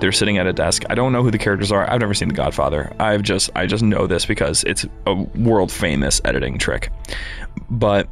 [0.00, 0.82] They're sitting at a desk.
[0.90, 1.88] I don't know who the characters are.
[1.88, 2.92] I've never seen The Godfather.
[2.98, 6.90] I've just, I just know this because it's a world famous editing trick.
[7.70, 8.08] But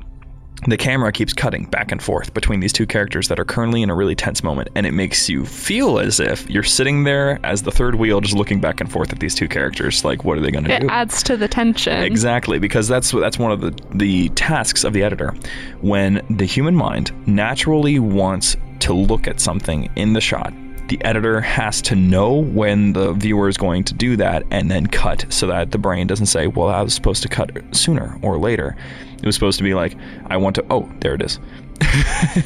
[0.66, 3.90] the camera keeps cutting back and forth between these two characters that are currently in
[3.90, 7.62] a really tense moment and it makes you feel as if you're sitting there as
[7.62, 10.40] the third wheel just looking back and forth at these two characters like what are
[10.40, 10.86] they going to do?
[10.86, 12.02] it adds to the tension.
[12.02, 15.34] Exactly because that's that's one of the the tasks of the editor.
[15.80, 20.52] When the human mind naturally wants to look at something in the shot
[20.90, 24.88] the editor has to know when the viewer is going to do that and then
[24.88, 28.38] cut so that the brain doesn't say, well, I was supposed to cut sooner or
[28.38, 28.76] later.
[29.16, 31.38] It was supposed to be like, I want to, oh, there it is.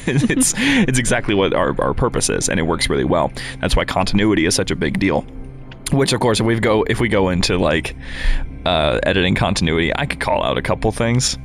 [0.05, 3.33] it's, it's exactly what our, our purpose is, and it works really well.
[3.61, 5.25] That's why continuity is such a big deal.
[5.91, 7.95] Which, of course, if we go if we go into like
[8.65, 11.37] uh, editing continuity, I could call out a couple things.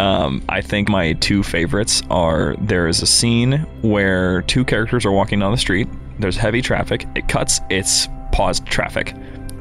[0.00, 5.12] Um, I think my two favorites are there is a scene where two characters are
[5.12, 7.06] walking down the street there's heavy traffic.
[7.14, 7.60] It cuts.
[7.70, 9.14] It's paused traffic.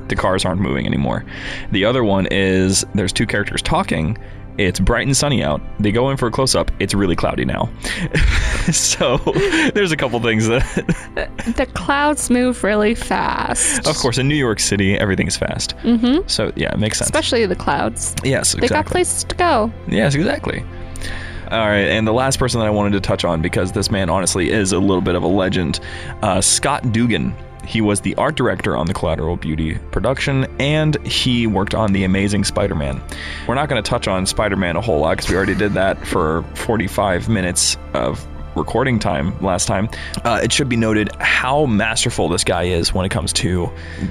[0.07, 1.25] The cars aren't moving anymore.
[1.71, 4.17] The other one is there's two characters talking.
[4.57, 5.61] It's bright and sunny out.
[5.79, 6.71] They go in for a close up.
[6.79, 7.69] It's really cloudy now.
[8.71, 9.17] so
[9.75, 10.63] there's a couple things that
[11.57, 13.85] the clouds move really fast.
[13.85, 15.77] Of course, in New York City, everything's fast.
[15.77, 16.27] Mm-hmm.
[16.27, 17.07] So yeah, it makes sense.
[17.07, 18.15] Especially the clouds.
[18.23, 18.67] Yes, exactly.
[18.67, 19.71] They got places to go.
[19.87, 20.63] Yes, exactly.
[21.49, 24.09] All right, and the last person that I wanted to touch on because this man
[24.09, 25.79] honestly is a little bit of a legend,
[26.21, 27.33] uh, Scott Dugan.
[27.65, 32.03] He was the art director on the Collateral Beauty production, and he worked on The
[32.03, 33.01] Amazing Spider Man.
[33.47, 35.73] We're not going to touch on Spider Man a whole lot because we already did
[35.73, 38.25] that for 45 minutes of
[38.57, 39.89] recording time last time,
[40.23, 43.67] uh, it should be noted how masterful this guy is when it comes to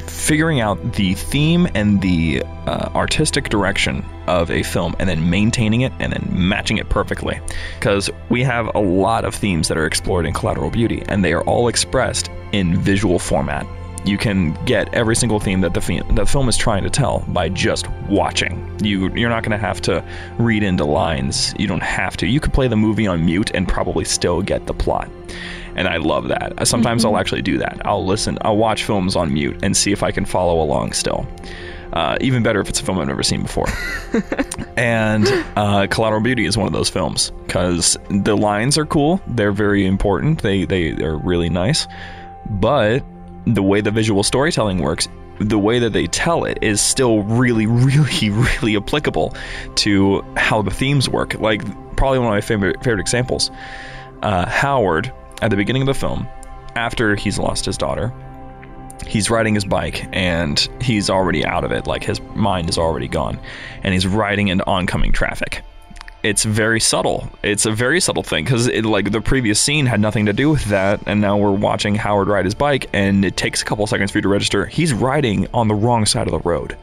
[0.06, 5.82] figuring out the theme and the uh, artistic direction of a film and then maintaining
[5.82, 7.38] it and then matching it perfectly.
[7.78, 11.32] Because we have a lot of themes that are explored in Collateral Beauty and they
[11.32, 13.66] are all expressed in visual format
[14.07, 17.25] you can get every single theme that the, fi- the film is trying to tell
[17.29, 18.71] by just watching.
[18.83, 20.05] You you're not going to have to
[20.38, 21.55] read into lines.
[21.59, 22.27] You don't have to.
[22.27, 25.11] You could play the movie on mute and probably still get the plot.
[25.75, 26.66] And I love that.
[26.66, 27.14] Sometimes mm-hmm.
[27.14, 27.83] I'll actually do that.
[27.85, 28.38] I'll listen.
[28.42, 31.27] I'll watch films on mute and see if I can follow along still.
[31.92, 33.66] Uh, even better if it's a film I've never seen before.
[34.77, 39.21] and uh, Collateral Beauty is one of those films because the lines are cool.
[39.29, 40.42] They're very important.
[40.42, 41.87] They they are really nice,
[42.51, 43.05] but
[43.46, 47.66] the way the visual storytelling works, the way that they tell it is still really,
[47.66, 48.30] really,
[48.61, 49.35] really applicable
[49.76, 51.35] to how the themes work.
[51.35, 51.62] Like,
[51.96, 53.50] probably one of my favorite, favorite examples
[54.22, 56.26] uh, Howard, at the beginning of the film,
[56.74, 58.12] after he's lost his daughter,
[59.06, 61.87] he's riding his bike and he's already out of it.
[61.87, 63.38] Like, his mind is already gone.
[63.82, 65.62] And he's riding into oncoming traffic
[66.27, 67.31] it's very subtle.
[67.45, 70.65] It's a very subtle thing because like the previous scene had nothing to do with
[70.65, 74.11] that, and now we're watching Howard ride his bike, and it takes a couple seconds
[74.11, 74.67] for you to register.
[74.67, 76.77] He's riding on the wrong side of the road,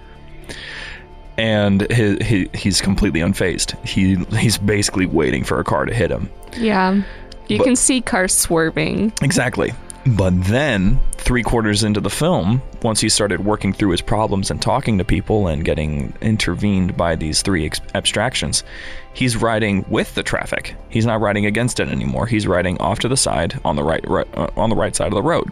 [1.38, 3.78] and he, he he's completely unfazed.
[3.86, 6.30] He he's basically waiting for a car to hit him.
[6.58, 7.02] Yeah,
[7.48, 9.12] you but, can see cars swerving.
[9.22, 9.74] Exactly.
[10.06, 14.62] But then, three quarters into the film, once he started working through his problems and
[14.62, 18.66] talking to people and getting intervened by these three ex- abstractions,
[19.14, 20.76] he's riding with the traffic.
[20.90, 22.28] He's not riding against it anymore.
[22.28, 25.08] He's riding off to the side on the right, right uh, on the right side
[25.08, 25.50] of the road.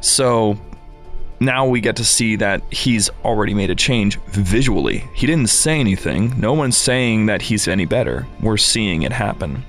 [0.00, 0.56] So
[1.40, 5.04] now we get to see that he's already made a change visually.
[5.14, 6.38] He didn't say anything.
[6.38, 8.26] No one's saying that he's any better.
[8.40, 9.64] We're seeing it happen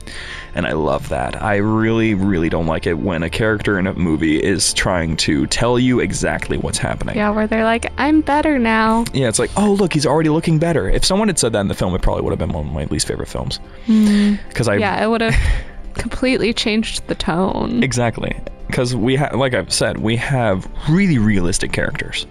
[0.56, 1.42] and I love that.
[1.42, 5.48] I really, really don't like it when a character in a movie is trying to
[5.48, 7.16] tell you exactly what's happening.
[7.16, 9.06] Yeah, where they're like, I'm better now.
[9.14, 10.90] Yeah, it's like, oh, look, he's already looking better.
[10.90, 12.74] If someone had said that in the film, it probably would have been one of
[12.74, 13.60] my least favorite films.
[13.86, 14.70] Because mm.
[14.70, 14.76] I.
[14.76, 15.36] Yeah, it would have
[16.00, 17.84] completely changed the tone.
[17.84, 18.40] Exactly.
[18.68, 22.26] Because we have, like I've said, we have really realistic characters.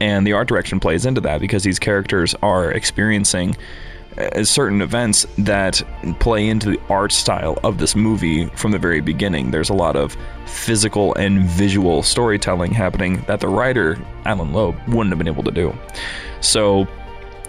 [0.00, 3.56] And the art direction plays into that because these characters are experiencing
[4.18, 5.82] uh, certain events that
[6.18, 9.50] play into the art style of this movie from the very beginning.
[9.50, 15.10] There's a lot of physical and visual storytelling happening that the writer, Allan Loeb, wouldn't
[15.10, 15.72] have been able to do.
[16.40, 16.88] So,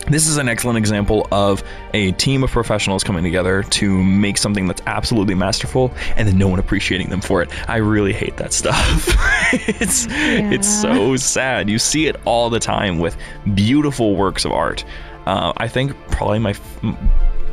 [0.07, 4.67] this is an excellent example of a team of professionals coming together to make something
[4.67, 7.49] that's absolutely masterful and then no one appreciating them for it.
[7.69, 8.75] I really hate that stuff.
[9.53, 10.51] it's yeah.
[10.51, 11.69] it's so sad.
[11.69, 13.17] You see it all the time with
[13.53, 14.83] beautiful works of art.
[15.25, 16.95] Uh, I think probably my f-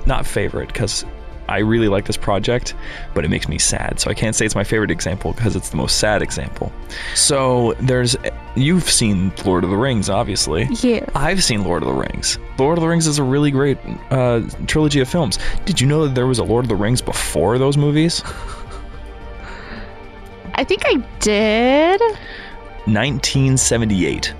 [0.06, 1.04] not favorite because
[1.48, 2.74] I really like this project,
[3.14, 3.98] but it makes me sad.
[4.00, 6.72] So I can't say it's my favorite example because it's the most sad example.
[7.14, 8.16] So there's
[8.54, 10.68] you've seen Lord of the Rings, obviously.
[10.82, 11.06] Yeah.
[11.14, 12.38] I've seen Lord of the Rings.
[12.58, 13.78] Lord of the Rings is a really great
[14.10, 15.38] uh, trilogy of films.
[15.64, 18.22] Did you know that there was a Lord of the Rings before those movies?
[20.54, 22.00] I think I did.
[22.86, 24.34] 1978.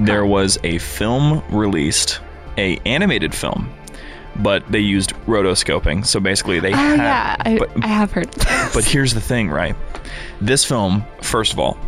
[0.00, 2.20] There was a film released,
[2.56, 3.68] a animated film
[4.38, 6.06] but they used rotoscoping.
[6.06, 6.96] So basically, they oh, had.
[6.98, 8.30] yeah, I, but, I have heard.
[8.74, 9.76] but here's the thing, right?
[10.40, 11.78] This film, first of all,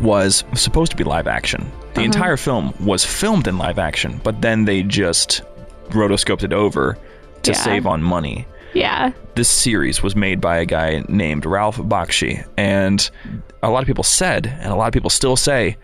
[0.00, 1.70] was supposed to be live action.
[1.94, 2.02] The uh-huh.
[2.02, 5.42] entire film was filmed in live action, but then they just
[5.88, 6.98] rotoscoped it over
[7.42, 7.56] to yeah.
[7.56, 8.46] save on money.
[8.74, 9.12] Yeah.
[9.34, 13.08] This series was made by a guy named Ralph Bakshi, and
[13.62, 15.76] a lot of people said, and a lot of people still say,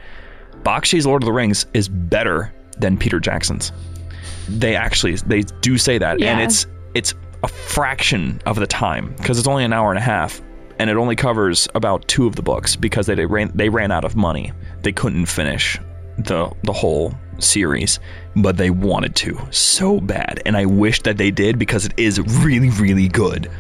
[0.63, 3.73] Bakshi's Lord of the Rings is better than Peter Jackson's
[4.49, 6.33] they actually they do say that, yeah.
[6.33, 10.03] and it's it's a fraction of the time because it's only an hour and a
[10.03, 10.41] half,
[10.79, 13.91] and it only covers about two of the books because they, they ran they ran
[13.91, 14.53] out of money.
[14.83, 15.79] They couldn't finish
[16.19, 17.99] the the whole series,
[18.37, 22.21] but they wanted to so bad, and I wish that they did because it is
[22.45, 23.51] really really good.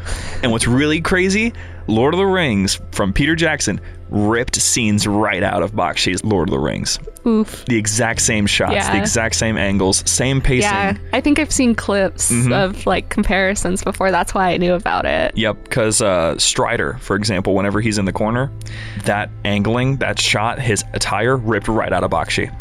[0.42, 1.52] And what's really crazy,
[1.86, 6.52] Lord of the Rings from Peter Jackson ripped scenes right out of Bakshi's Lord of
[6.52, 6.98] the Rings.
[7.26, 7.64] Oof.
[7.64, 8.92] The exact same shots, yeah.
[8.92, 10.70] the exact same angles, same pacing.
[10.70, 12.52] Yeah, I think I've seen clips mm-hmm.
[12.52, 14.10] of like comparisons before.
[14.10, 15.36] That's why I knew about it.
[15.36, 18.52] Yep, because uh, Strider, for example, whenever he's in the corner,
[19.04, 22.52] that angling, that shot, his attire ripped right out of Bakshi.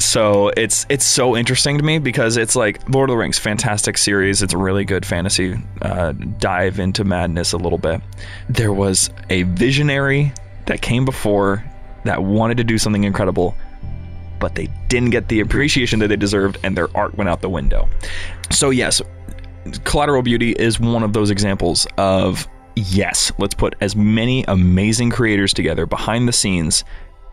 [0.00, 3.98] So it's it's so interesting to me because it's like Lord of the Rings, fantastic
[3.98, 4.42] series.
[4.42, 8.00] It's a really good fantasy uh, dive into madness a little bit.
[8.48, 10.32] There was a visionary
[10.66, 11.64] that came before
[12.04, 13.56] that wanted to do something incredible
[14.38, 17.48] but they didn't get the appreciation that they deserved and their art went out the
[17.48, 17.88] window.
[18.50, 19.00] So, yes,
[19.84, 25.52] Collateral Beauty is one of those examples of yes, let's put as many amazing creators
[25.52, 26.84] together behind the scenes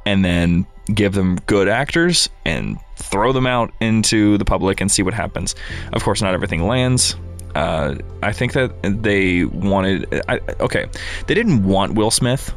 [0.06, 5.04] and then give them good actors and throw them out into the public and see
[5.04, 5.56] what happens.
[5.94, 7.16] Of course, not everything lands.
[7.56, 10.24] Uh, I think that they wanted.
[10.30, 10.86] I, okay,
[11.28, 12.54] they didn't want Will Smith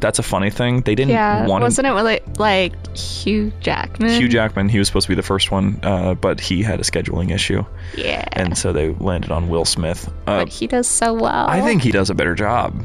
[0.00, 0.82] that's a funny thing.
[0.82, 4.10] They didn't want yeah, want wasn't it like, like Hugh Jackman?
[4.10, 6.82] Hugh Jackman, he was supposed to be the first one, uh, but he had a
[6.82, 7.64] scheduling issue.
[7.96, 8.24] Yeah.
[8.32, 10.08] And so they landed on Will Smith.
[10.26, 11.48] Uh, but he does so well.
[11.48, 12.80] I think he does a better job.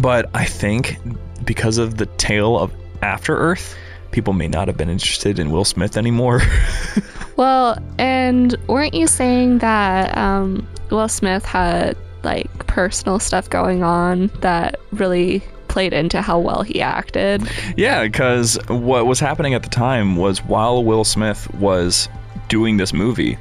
[0.00, 0.98] But I think
[1.44, 3.76] because of the tale of After Earth,
[4.10, 6.42] people may not have been interested in Will Smith anymore.
[7.36, 14.28] well, and weren't you saying that um, Will Smith had like personal stuff going on
[14.40, 15.42] that really
[15.76, 17.42] played into how well he acted.
[17.76, 22.08] Yeah, because what was happening at the time was while Will Smith was
[22.48, 23.36] doing this movie,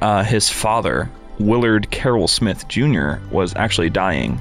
[0.00, 4.40] uh, his father, Willard Carroll Smith Jr., was actually dying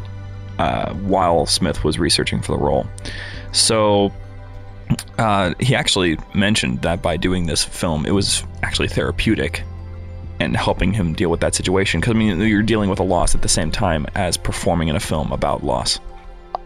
[0.59, 2.87] uh, while Smith was researching for the role.
[3.51, 4.13] So
[5.17, 9.61] uh, he actually mentioned that by doing this film, it was actually therapeutic
[10.39, 11.99] and helping him deal with that situation.
[11.99, 14.95] Because I mean, you're dealing with a loss at the same time as performing in
[14.95, 15.99] a film about loss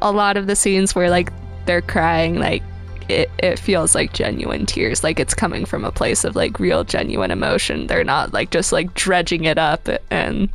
[0.02, 1.32] a lot of the scenes where like
[1.66, 2.64] they're crying, like
[3.10, 5.04] it, it feels like genuine tears.
[5.04, 7.88] Like it's coming from a place of like real genuine emotion.
[7.88, 10.50] They're not like just like dredging it up and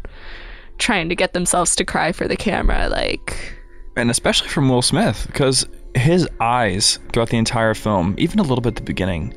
[0.78, 2.88] trying to get themselves to cry for the camera.
[2.88, 3.54] Like
[3.96, 8.62] and especially from Will Smith, because his eyes throughout the entire film, even a little
[8.62, 9.34] bit at the beginning,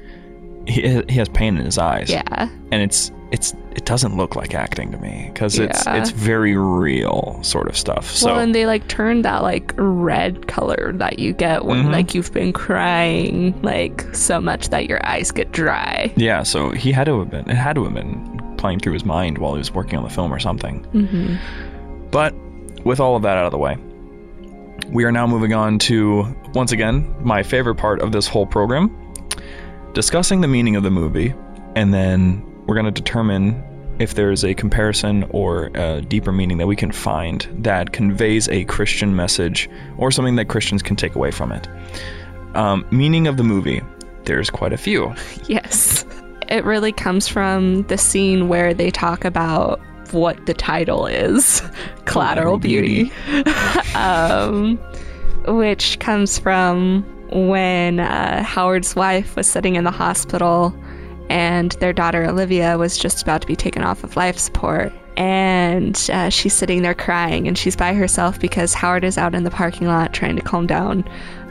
[0.67, 2.09] he, he has pain in his eyes.
[2.09, 2.49] Yeah.
[2.71, 5.97] And it's it's it doesn't look like acting to me because it's yeah.
[5.97, 8.09] it's very real sort of stuff.
[8.09, 11.91] So well, and they like turn that like red color that you get when mm-hmm.
[11.91, 16.13] like you've been crying like so much that your eyes get dry.
[16.15, 19.05] Yeah, so he had to have been it had to have been playing through his
[19.05, 20.83] mind while he was working on the film or something.
[20.93, 22.09] Mm-hmm.
[22.11, 22.33] But
[22.85, 23.77] with all of that out of the way,
[24.89, 29.06] we are now moving on to once again my favorite part of this whole program,
[29.97, 31.33] discussing the meaning of the movie,
[31.75, 33.63] and then we're going to determine
[33.97, 38.63] if there's a comparison or a deeper meaning that we can find that conveys a
[38.65, 39.67] Christian message
[39.97, 41.67] or something that Christians can take away from it.
[42.53, 43.81] Um, meaning of the movie,
[44.25, 45.15] there's quite a few.
[45.47, 46.05] Yes.
[46.47, 49.81] It really comes from the scene where they talk about
[50.11, 51.63] what the title is
[52.05, 53.11] Collateral Beauty.
[53.95, 54.77] um,
[55.47, 60.75] which comes from when uh, Howard's wife was sitting in the hospital
[61.29, 64.93] and their daughter Olivia was just about to be taken off of life support.
[65.17, 69.43] And uh, she's sitting there crying, and she's by herself because Howard is out in
[69.43, 71.03] the parking lot trying to calm down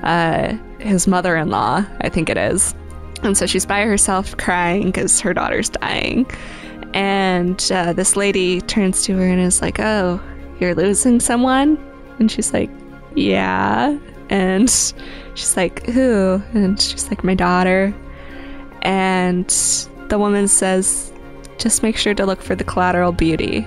[0.04, 2.74] uh, his mother in law, I think it is.
[3.22, 6.30] And so she's by herself crying because her daughter's dying.
[6.94, 10.20] And uh, this lady turns to her and is like, Oh,
[10.60, 11.76] you're losing someone?
[12.18, 12.70] And she's like,
[13.14, 13.98] Yeah.
[14.30, 14.94] And
[15.36, 16.42] she's like, Who?
[16.54, 17.94] And she's like, My daughter.
[18.82, 19.48] And
[20.08, 21.12] the woman says,
[21.58, 23.66] Just make sure to look for the collateral beauty.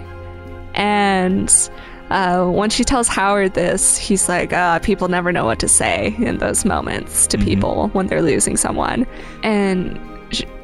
[0.75, 1.51] And
[2.09, 6.15] uh, when she tells Howard this, he's like, uh, people never know what to say
[6.17, 7.45] in those moments to mm-hmm.
[7.45, 9.05] people when they're losing someone.
[9.43, 9.99] And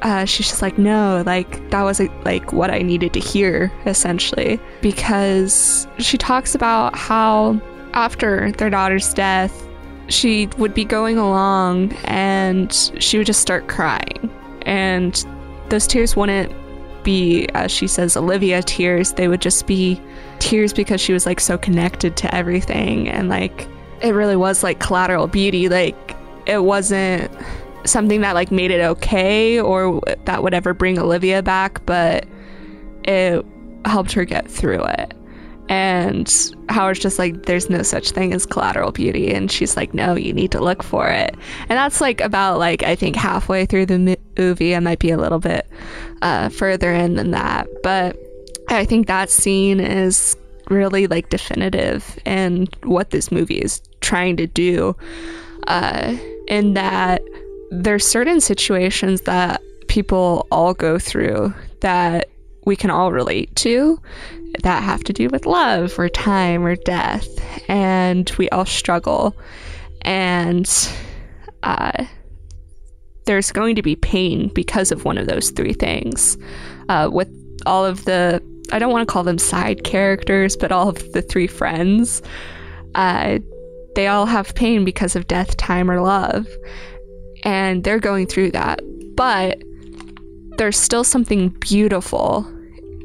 [0.02, 4.60] uh, she's just like, no, like that was like what I needed to hear, essentially,
[4.82, 7.60] because she talks about how
[7.94, 9.65] after their daughter's death,
[10.08, 14.30] she would be going along and she would just start crying,
[14.64, 15.26] and
[15.70, 16.52] those tears wouldn't
[17.04, 19.14] be, as she says, Olivia tears.
[19.14, 20.02] They would just be
[20.40, 23.08] tears because she was like so connected to everything.
[23.08, 23.68] And like
[24.02, 25.70] it really was like collateral beauty.
[25.70, 27.32] Like it wasn't
[27.86, 32.26] something that like made it okay or that would ever bring Olivia back but
[33.04, 33.46] it
[33.86, 35.14] helped her get through it
[35.68, 40.16] and Howard's just like there's no such thing as collateral beauty and she's like no
[40.16, 43.88] you need to look for it and that's like about like I think halfway through
[43.88, 45.68] the movie I might be a little bit
[46.22, 48.16] uh, further in than that but
[48.70, 50.36] I think that scene is
[50.70, 54.96] really like definitive in what this movie is trying to do.
[55.68, 56.16] Uh,
[56.48, 57.22] in that
[57.72, 62.30] there's certain situations that people all go through that
[62.66, 64.00] we can all relate to
[64.64, 67.28] that have to do with love or time or death,
[67.70, 69.36] and we all struggle.
[70.02, 70.70] And
[71.64, 72.06] uh,
[73.26, 76.38] there's going to be pain because of one of those three things.
[76.90, 77.30] Uh, with
[77.66, 78.42] all of the
[78.72, 82.22] I don't want to call them side characters, but all of the three friends,
[82.96, 83.40] uh,
[83.96, 86.48] they all have pain because of death, time, or love.
[87.44, 88.82] And they're going through that.
[89.16, 89.62] But
[90.58, 92.52] there's still something beautiful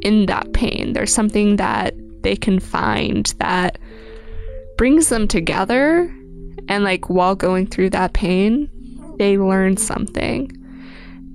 [0.03, 0.93] in that pain.
[0.93, 3.79] There's something that they can find that
[4.77, 6.15] brings them together.
[6.69, 8.69] And like while going through that pain,
[9.19, 10.57] they learn something.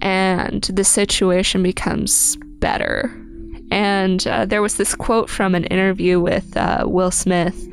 [0.01, 3.13] And the situation becomes better
[3.71, 7.67] and uh, there was this quote from an interview with uh, Will Smith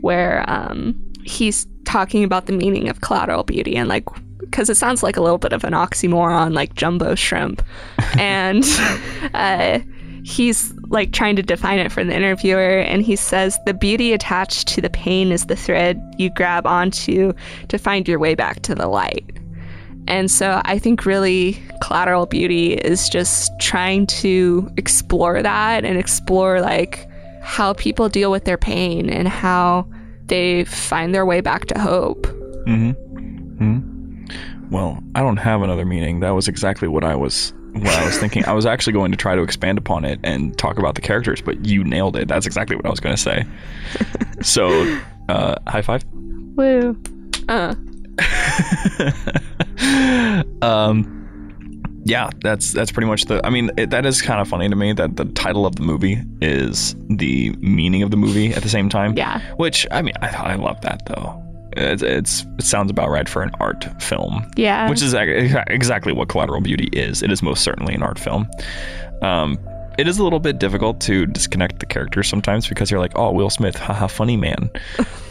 [0.00, 0.94] where um,
[1.24, 4.04] he's talking about the meaning of collateral beauty and like
[4.40, 7.62] because it sounds like a little bit of an oxymoron like jumbo shrimp
[8.18, 8.64] and
[9.34, 9.80] uh,
[10.28, 14.68] he's like trying to define it for the interviewer and he says the beauty attached
[14.68, 17.32] to the pain is the thread you grab onto
[17.68, 19.38] to find your way back to the light
[20.06, 26.62] and so I think really collateral beauty is just trying to explore that and explore
[26.62, 27.06] like
[27.42, 29.86] how people deal with their pain and how
[30.24, 32.26] they find their way back to hope.
[32.66, 32.90] Mm-hmm.
[33.62, 34.70] mm-hmm.
[34.70, 36.20] Well, I don't have another meaning.
[36.20, 38.44] That was exactly what I was what I was thinking.
[38.44, 41.40] I was actually going to try to expand upon it and talk about the characters,
[41.40, 42.28] but you nailed it.
[42.28, 43.44] That's exactly what I was going to say.
[44.42, 46.04] so, uh, high five.
[46.12, 47.00] Woo.
[47.48, 47.74] Uh.
[50.62, 51.14] um,
[52.04, 53.44] yeah, that's that's pretty much the.
[53.44, 55.82] I mean, it, that is kind of funny to me that the title of the
[55.82, 59.16] movie is the meaning of the movie at the same time.
[59.16, 59.40] Yeah.
[59.56, 61.47] Which I mean, I I love that though.
[61.72, 64.50] It's, it's it sounds about right for an art film.
[64.56, 64.88] Yeah.
[64.88, 65.14] Which is
[65.68, 67.22] exactly what Collateral Beauty is.
[67.22, 68.48] It is most certainly an art film.
[69.22, 69.58] Um,
[69.98, 73.32] it is a little bit difficult to disconnect the characters sometimes because you're like, oh,
[73.32, 74.70] Will Smith, haha, funny man.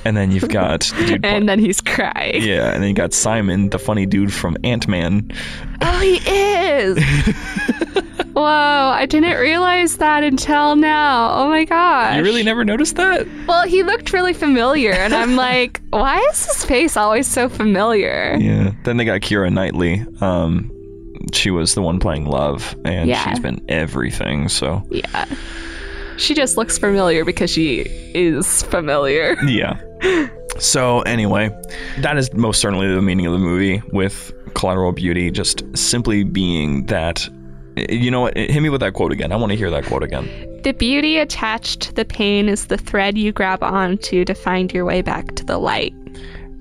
[0.04, 2.44] And then you've got dude, and then he's crying.
[2.44, 5.32] Yeah, and then you got Simon, the funny dude from Ant Man.
[5.82, 7.04] Oh, he is.
[8.34, 11.32] Whoa, I didn't realize that until now.
[11.34, 12.18] Oh my gosh.
[12.18, 13.26] You really never noticed that?
[13.48, 18.38] Well, he looked really familiar, and I'm like, why is his face always so familiar?
[18.40, 18.74] Yeah.
[18.84, 20.72] Then they got Keira Knightley, um,
[21.34, 23.30] she was the one playing Love, and yeah.
[23.30, 24.50] she's been everything.
[24.50, 25.26] So yeah,
[26.18, 27.82] she just looks familiar because she
[28.14, 29.36] is familiar.
[29.48, 29.80] Yeah.
[30.60, 31.50] So anyway,
[32.00, 36.86] that is most certainly the meaning of the movie with collateral beauty, just simply being
[36.88, 37.30] that.
[37.90, 38.36] You know what?
[38.36, 39.32] Hit me with that quote again.
[39.32, 40.28] I want to hear that quote again.
[40.64, 44.84] The beauty attached to the pain is the thread you grab onto to find your
[44.84, 45.94] way back to the light.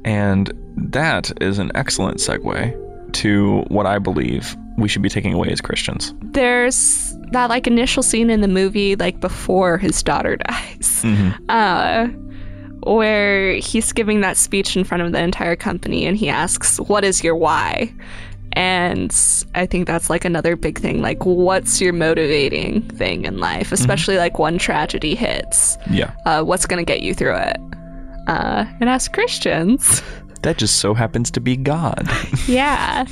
[0.05, 5.49] And that is an excellent segue to what I believe we should be taking away
[5.49, 6.15] as Christians?
[6.23, 11.45] There's that like initial scene in the movie, like before his daughter dies, mm-hmm.
[11.49, 12.07] uh,
[12.91, 17.05] where he's giving that speech in front of the entire company and he asks, What
[17.05, 17.93] is your why?
[18.53, 19.15] And
[19.55, 21.03] I think that's like another big thing.
[21.03, 24.23] Like, what's your motivating thing in life, especially mm-hmm.
[24.23, 25.77] like one tragedy hits?
[25.91, 26.15] Yeah.
[26.25, 27.59] Uh, what's going to get you through it?
[28.27, 30.03] Uh, and as Christians,
[30.43, 32.09] that just so happens to be God.
[32.47, 33.07] yeah.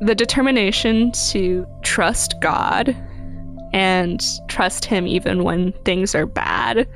[0.00, 2.96] The determination to trust God
[3.72, 6.88] and trust Him even when things are bad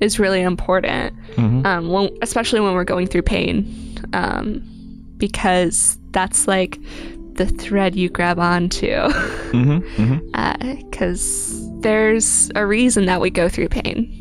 [0.00, 1.64] is really important, mm-hmm.
[1.64, 3.66] um, when, especially when we're going through pain,
[4.12, 4.62] um,
[5.16, 6.78] because that's like
[7.34, 8.86] the thread you grab onto.
[8.86, 10.02] Because mm-hmm.
[10.02, 11.74] mm-hmm.
[11.78, 14.17] uh, there's a reason that we go through pain.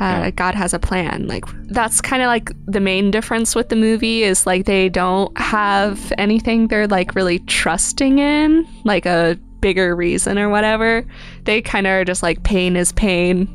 [0.00, 0.30] Uh, yeah.
[0.30, 1.26] God has a plan.
[1.26, 5.36] Like that's kind of like the main difference with the movie is like they don't
[5.38, 11.04] have anything they're like really trusting in, like a bigger reason or whatever.
[11.44, 13.48] They kind of are just like pain is pain.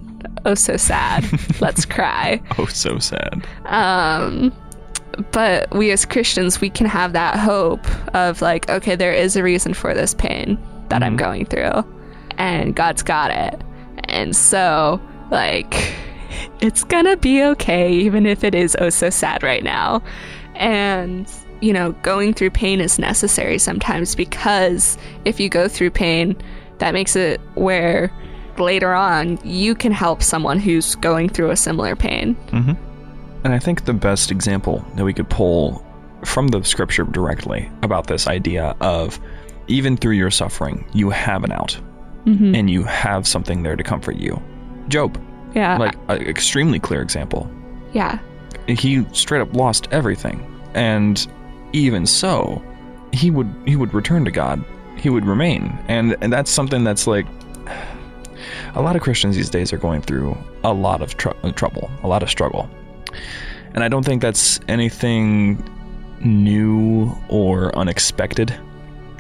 [0.45, 1.25] Oh, so sad.
[1.61, 2.41] Let's cry.
[2.59, 3.45] Oh, so sad.
[3.65, 4.53] Um,
[5.31, 9.43] but we as Christians, we can have that hope of like, okay, there is a
[9.43, 11.03] reason for this pain that mm-hmm.
[11.03, 11.83] I'm going through,
[12.37, 13.61] and God's got it.
[14.09, 15.94] And so, like,
[16.61, 20.01] it's gonna be okay, even if it is oh so sad right now.
[20.55, 21.29] And,
[21.61, 26.35] you know, going through pain is necessary sometimes because if you go through pain,
[26.77, 28.11] that makes it where
[28.57, 32.35] later on you can help someone who's going through a similar pain.
[32.47, 32.73] Mm-hmm.
[33.43, 35.85] And I think the best example that we could pull
[36.23, 39.19] from the scripture directly about this idea of
[39.67, 41.79] even through your suffering, you have an out
[42.25, 42.55] mm-hmm.
[42.55, 44.41] and you have something there to comfort you.
[44.87, 45.19] Job,
[45.55, 45.77] yeah.
[45.77, 47.49] Like an extremely clear example.
[47.93, 48.19] Yeah.
[48.67, 50.45] He straight up lost everything.
[50.73, 51.25] And
[51.71, 52.61] even so,
[53.13, 54.63] he would he would return to God.
[54.97, 55.77] He would remain.
[55.87, 57.25] And and that's something that's like
[58.75, 61.89] a lot of Christians these days are going through a lot of tr- uh, trouble,
[62.03, 62.69] a lot of struggle.
[63.73, 65.63] And I don't think that's anything
[66.19, 68.57] new or unexpected.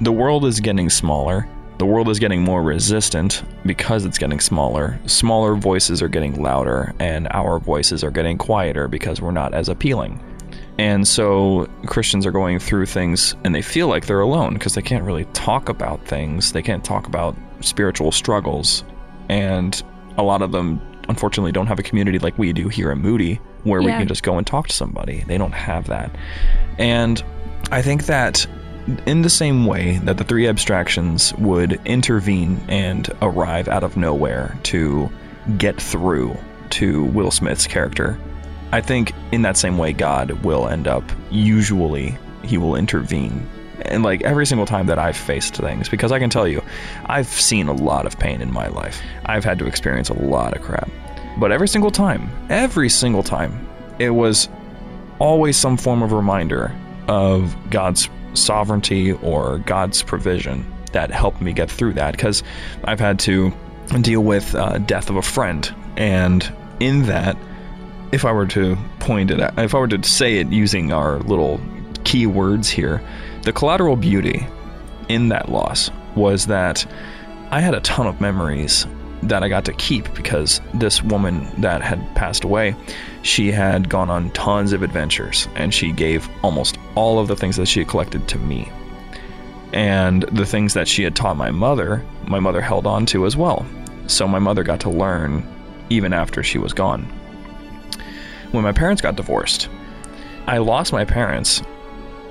[0.01, 1.47] The world is getting smaller
[1.77, 4.99] the world is getting more resistant because it's getting smaller.
[5.07, 9.67] Smaller voices are getting louder, and our voices are getting quieter because we're not as
[9.67, 10.19] appealing.
[10.77, 14.81] And so Christians are going through things and they feel like they're alone because they
[14.81, 16.51] can't really talk about things.
[16.51, 18.83] They can't talk about spiritual struggles.
[19.29, 19.81] And
[20.17, 23.39] a lot of them, unfortunately, don't have a community like we do here at Moody
[23.63, 23.87] where yeah.
[23.87, 25.23] we can just go and talk to somebody.
[25.27, 26.13] They don't have that.
[26.77, 27.23] And
[27.71, 28.45] I think that
[29.05, 34.57] in the same way that the three abstractions would intervene and arrive out of nowhere
[34.63, 35.09] to
[35.57, 36.35] get through
[36.71, 38.17] to Will Smith's character,
[38.71, 43.47] I think in that same way, God will end up, usually, he will intervene.
[43.83, 46.61] And like every single time that I've faced things, because I can tell you,
[47.05, 49.01] I've seen a lot of pain in my life.
[49.25, 50.89] I've had to experience a lot of crap.
[51.37, 53.67] But every single time, every single time,
[53.99, 54.49] it was
[55.19, 56.75] always some form of reminder
[57.07, 62.43] of God's sovereignty or God's provision that helped me get through that because
[62.83, 63.51] I've had to
[64.01, 67.37] deal with uh, death of a friend, and in that,
[68.11, 71.59] if I were to point it, if I were to say it using our little
[72.03, 73.01] key words here,
[73.43, 74.47] the collateral beauty
[75.09, 76.85] in that loss was that
[77.51, 78.87] I had a ton of memories
[79.29, 82.75] that I got to keep because this woman that had passed away,
[83.21, 87.55] she had gone on tons of adventures and she gave almost all of the things
[87.57, 88.71] that she had collected to me.
[89.73, 93.35] And the things that she had taught my mother, my mother held on to as
[93.35, 93.65] well.
[94.07, 95.45] So my mother got to learn
[95.89, 97.03] even after she was gone.
[98.51, 99.69] When my parents got divorced,
[100.47, 101.61] I lost my parents,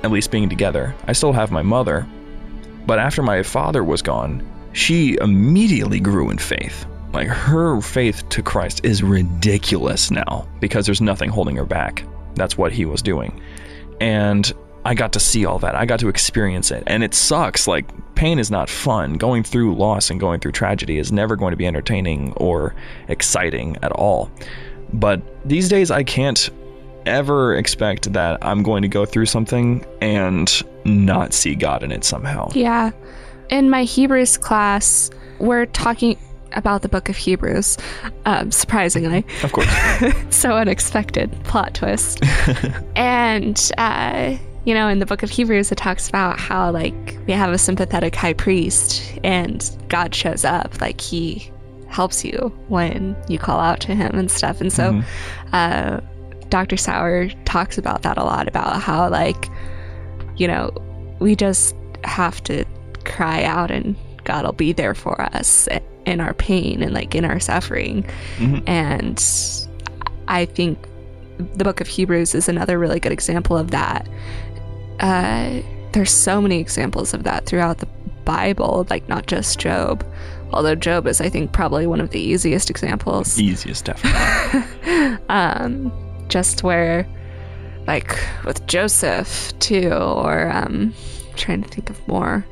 [0.03, 0.95] at least being together.
[1.07, 2.07] I still have my mother,
[2.87, 6.87] but after my father was gone, she immediately grew in faith.
[7.13, 12.05] Like her faith to Christ is ridiculous now because there's nothing holding her back.
[12.35, 13.41] That's what he was doing.
[14.01, 14.53] And
[14.85, 15.77] I got to see all that.
[15.77, 16.83] I got to experience it.
[16.89, 17.67] And it sucks.
[17.67, 19.15] Like, pain is not fun.
[19.15, 22.75] Going through loss and going through tragedy is never going to be entertaining or
[23.09, 24.31] exciting at all.
[24.93, 26.51] But these days, I can't
[27.07, 32.05] ever expect that I'm going to go through something and not see God in it
[32.05, 32.51] somehow.
[32.55, 32.91] Yeah.
[33.51, 36.19] In my Hebrews class, we're talking
[36.53, 37.77] about the book of Hebrews,
[38.25, 39.27] um, surprisingly.
[39.43, 39.69] Of course.
[40.31, 42.23] so unexpected plot twist.
[42.97, 47.33] and, uh, you know, in the book of Hebrews, it talks about how, like, we
[47.33, 50.81] have a sympathetic high priest and God shows up.
[50.81, 51.51] Like, he
[51.89, 54.61] helps you when you call out to him and stuff.
[54.61, 55.49] And so, mm-hmm.
[55.53, 56.01] uh,
[56.49, 56.77] Dr.
[56.77, 59.49] Sauer talks about that a lot about how, like,
[60.37, 60.73] you know,
[61.21, 61.75] we just
[62.05, 62.65] have to
[63.05, 65.69] cry out and God will be there for us
[66.07, 68.05] in our pain and like in our suffering.
[68.37, 68.69] Mm-hmm.
[68.69, 69.23] And
[70.29, 70.79] I think
[71.57, 74.09] the book of Hebrews is another really good example of that.
[75.01, 75.61] Uh,
[75.93, 77.89] there's so many examples of that throughout the
[78.25, 80.05] Bible, like not just Job.
[80.53, 83.39] Although Job is, I think, probably one of the easiest examples.
[83.41, 85.19] Easiest, definitely.
[85.29, 85.93] um,
[86.29, 87.07] just where,
[87.87, 90.95] like with Joseph too, or um,
[91.37, 92.47] trying to think of more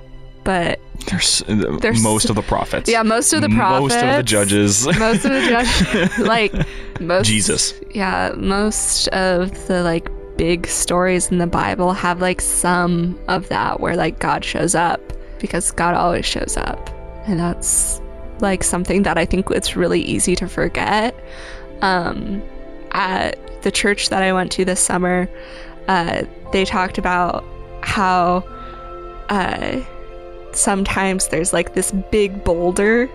[0.44, 2.88] but there's, there's most of the prophets.
[2.88, 3.94] Yeah, most of the prophets.
[3.94, 4.86] Most of the judges.
[4.98, 6.18] Most of the judges.
[6.26, 6.52] like
[7.00, 7.26] most.
[7.26, 7.74] Jesus.
[7.90, 13.80] Yeah, most of the like big stories in the Bible have like some of that
[13.80, 15.00] where like God shows up
[15.38, 16.90] because God always shows up,
[17.26, 18.00] and that's
[18.40, 21.14] like something that I think it's really easy to forget.
[21.80, 22.42] Um,
[22.92, 25.28] at the church that I went to this summer,
[25.88, 27.44] uh, they talked about
[27.82, 28.44] how.
[29.28, 29.80] Uh,
[30.56, 33.08] sometimes there's like this big boulder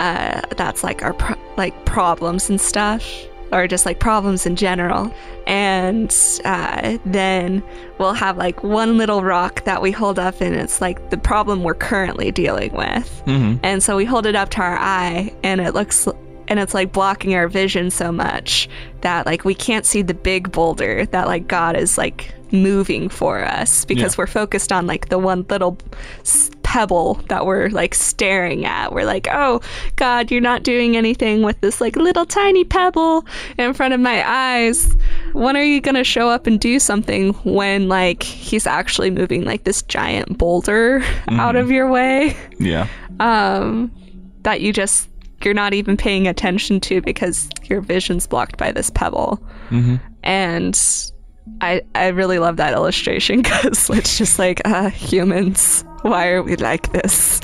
[0.00, 3.04] uh, that's like our pro- like problems and stuff
[3.52, 5.12] or just like problems in general
[5.46, 6.14] and
[6.44, 7.62] uh, then
[7.98, 11.62] we'll have like one little rock that we hold up and it's like the problem
[11.62, 13.56] we're currently dealing with mm-hmm.
[13.62, 16.08] and so we hold it up to our eye and it looks
[16.48, 18.68] and it's like blocking our vision so much
[19.00, 23.44] that like we can't see the big boulder that like God is like moving for
[23.44, 24.18] us because yeah.
[24.18, 25.78] we're focused on like the one little
[26.76, 28.92] pebble that we're like staring at.
[28.92, 29.62] We're like, oh,
[29.96, 33.24] God, you're not doing anything with this like little tiny pebble
[33.56, 34.94] in front of my eyes.
[35.32, 39.46] When are you going to show up and do something when like he's actually moving
[39.46, 41.40] like this giant boulder mm-hmm.
[41.40, 42.36] out of your way?
[42.58, 42.88] Yeah.
[43.20, 43.90] Um,
[44.42, 45.08] that you just
[45.42, 49.42] you're not even paying attention to because your vision's blocked by this pebble.
[49.70, 49.96] Mm-hmm.
[50.24, 50.78] And
[51.62, 55.85] I I really love that illustration because it's just like uh, humans.
[56.02, 57.40] Why are we like this?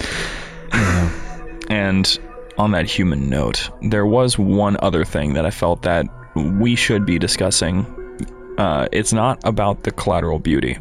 [0.72, 1.10] Yeah.
[1.68, 2.18] And
[2.58, 7.06] on that human note, there was one other thing that I felt that we should
[7.06, 7.86] be discussing.
[8.58, 10.78] Uh, it's not about the collateral beauty,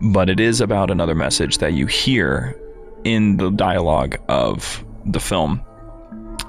[0.00, 2.58] but it is about another message that you hear
[3.04, 5.62] in the dialogue of the film.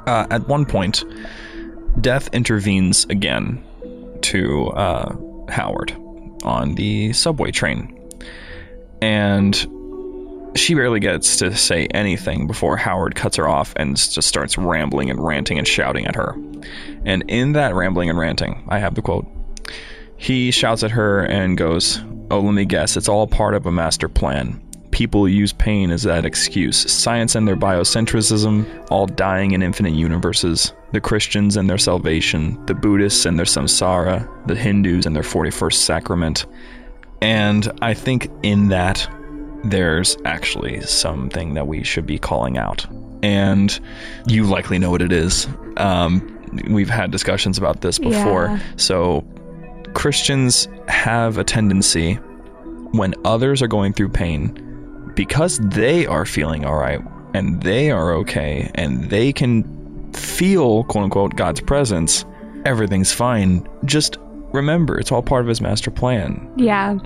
[0.07, 1.03] Uh, at one point,
[1.99, 3.63] Death intervenes again
[4.21, 5.15] to uh,
[5.49, 5.95] Howard
[6.43, 7.97] on the subway train.
[9.01, 9.67] And
[10.55, 15.09] she barely gets to say anything before Howard cuts her off and just starts rambling
[15.09, 16.35] and ranting and shouting at her.
[17.05, 19.27] And in that rambling and ranting, I have the quote.
[20.17, 23.71] He shouts at her and goes, Oh, let me guess, it's all part of a
[23.71, 26.91] master plan people use pain as that excuse.
[26.91, 30.73] Science and their biocentrism, all dying in infinite universes.
[30.91, 35.73] The Christians and their salvation, the Buddhists and their samsara, the Hindus and their 41st
[35.73, 36.45] sacrament.
[37.21, 39.07] And I think in that,
[39.63, 42.85] there's actually something that we should be calling out.
[43.23, 43.79] And
[44.27, 45.47] you likely know what it is.
[45.77, 46.39] Um,
[46.69, 48.45] we've had discussions about this before.
[48.45, 48.59] Yeah.
[48.77, 49.25] So,
[49.93, 52.15] Christians have a tendency
[52.93, 57.01] when others are going through pain because they are feeling all right
[57.33, 59.63] and they are okay and they can
[60.13, 62.25] feel quote unquote God's presence,
[62.65, 63.67] everything's fine.
[63.85, 64.17] Just
[64.53, 66.51] remember, it's all part of his master plan.
[66.57, 66.97] Yeah.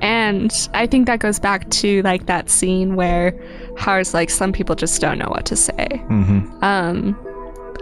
[0.00, 3.38] And I think that goes back to like that scene where
[3.76, 5.88] Howard's like, some people just don't know what to say.
[6.08, 6.62] Mm-hmm.
[6.62, 7.18] Um,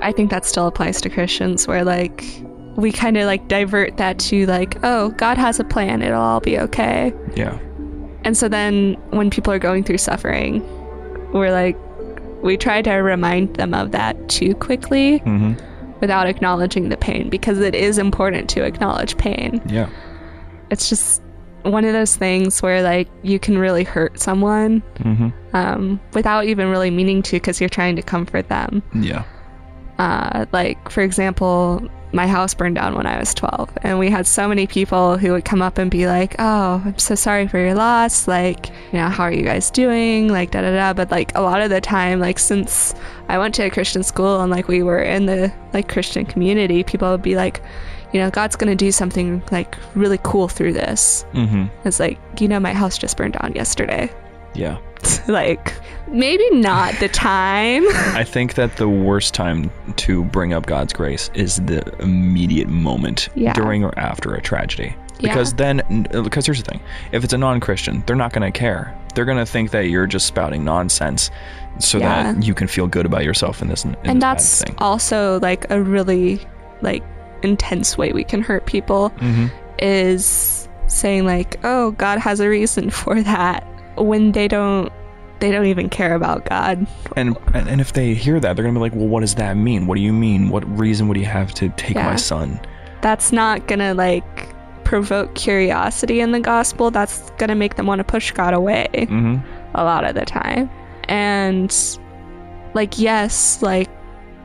[0.03, 2.25] I think that still applies to Christians where like
[2.77, 6.41] we kind of like divert that to like, oh, God has a plan, it'll all
[6.41, 7.13] be okay.
[7.35, 7.59] Yeah.
[8.25, 10.63] And so then when people are going through suffering,
[11.33, 11.77] we're like,
[12.43, 15.55] we try to remind them of that too quickly mm-hmm.
[16.01, 19.63] without acknowledging the pain because it is important to acknowledge pain.
[19.67, 19.89] Yeah.
[20.71, 21.23] It's just
[21.73, 25.29] one of those things where like you can really hurt someone mm-hmm.
[25.55, 28.83] um, without even really meaning to because you're trying to comfort them.
[28.95, 29.25] Yeah.
[29.99, 33.71] Uh, like, for example, my house burned down when I was 12.
[33.83, 36.99] And we had so many people who would come up and be like, Oh, I'm
[36.99, 38.29] so sorry for your loss.
[38.29, 40.29] Like, you know, how are you guys doing?
[40.29, 40.93] Like, da da da.
[40.93, 42.95] But like, a lot of the time, like, since
[43.29, 46.83] I went to a Christian school and like we were in the like Christian community,
[46.83, 47.63] people would be like,
[48.13, 51.25] you know, God's going to do something like really cool through this.
[51.33, 51.67] Mm-hmm.
[51.87, 54.11] It's like, you know, my house just burned down yesterday.
[54.55, 54.79] Yeah.
[55.29, 55.75] like
[56.09, 57.85] maybe not the time.
[58.17, 63.29] I think that the worst time to bring up God's grace is the immediate moment
[63.35, 63.53] yeah.
[63.53, 64.95] during or after a tragedy.
[65.21, 65.57] Because yeah.
[65.57, 66.81] then, because here's the thing:
[67.13, 68.95] if it's a non-Christian, they're not going to care.
[69.15, 71.31] They're going to think that you're just spouting nonsense,
[71.79, 72.35] so yeah.
[72.35, 73.87] that you can feel good about yourself in this.
[73.87, 76.39] In and this that's also like a really
[76.83, 77.03] like
[77.49, 79.11] intense way we can hurt people.
[79.19, 79.47] Mm-hmm.
[79.79, 83.67] Is saying like, "Oh, God has a reason for that,"
[83.97, 84.91] when they don't
[85.39, 86.87] they don't even care about God.
[87.15, 89.87] And and if they hear that, they're gonna be like, well, what does that mean?
[89.87, 90.49] What do you mean?
[90.49, 92.07] What reason would he have to take Yeah.
[92.07, 92.59] my son?
[93.03, 94.25] That's not gonna like
[94.85, 96.91] provoke curiosity in the gospel.
[96.91, 99.37] That's gonna make them want to push God away Mm-hmm.
[99.75, 100.71] a lot of the time.
[101.09, 101.71] And
[102.73, 103.91] like yes, like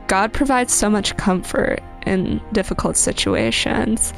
[0.08, 4.12] God provides so much comfort in difficult situations.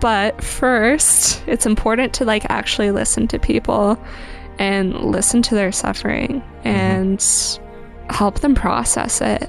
[0.00, 3.98] But first, it's important to like actually listen to people
[4.58, 7.24] and listen to their suffering and
[8.10, 9.48] help them process it.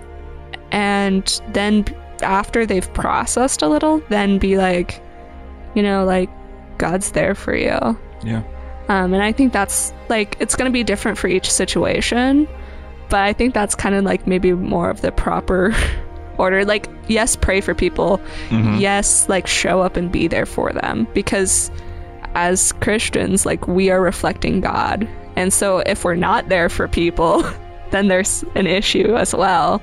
[0.71, 1.85] And then
[2.21, 5.01] after they've processed a little, then be like,
[5.75, 6.29] you know, like
[6.77, 7.97] God's there for you.
[8.23, 8.43] Yeah.
[8.89, 12.47] Um, and I think that's like it's going to be different for each situation,
[13.09, 15.75] but I think that's kind of like maybe more of the proper
[16.37, 16.65] order.
[16.65, 18.19] Like, yes, pray for people.
[18.49, 18.79] Mhm.
[18.79, 21.69] Yes, like show up and be there for them because
[22.35, 25.07] as Christians, like we are reflecting God.
[25.35, 27.43] And so if we're not there for people,
[27.91, 29.81] then there's an issue as well.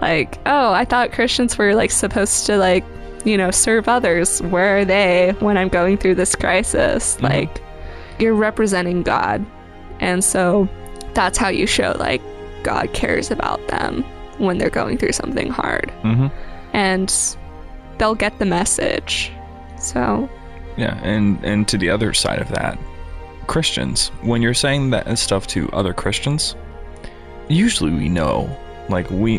[0.00, 2.84] Like, oh, I thought Christians were like supposed to like,
[3.24, 4.40] you know, serve others.
[4.42, 7.16] Where are they when I'm going through this crisis?
[7.18, 7.22] Mhm.
[7.22, 7.60] Like,
[8.18, 9.44] you're representing God.
[10.00, 10.68] And so
[11.14, 12.22] that's how you show like
[12.62, 14.04] God cares about them
[14.40, 15.92] when they're going through something hard.
[16.02, 16.28] Mm-hmm.
[16.72, 17.36] And
[17.98, 19.30] they'll get the message.
[19.78, 20.28] So,
[20.76, 22.78] Yeah, and and to the other side of that,
[23.46, 26.56] Christians, when you're saying that stuff to other Christians,
[27.48, 28.48] usually we know,
[28.88, 29.38] like we,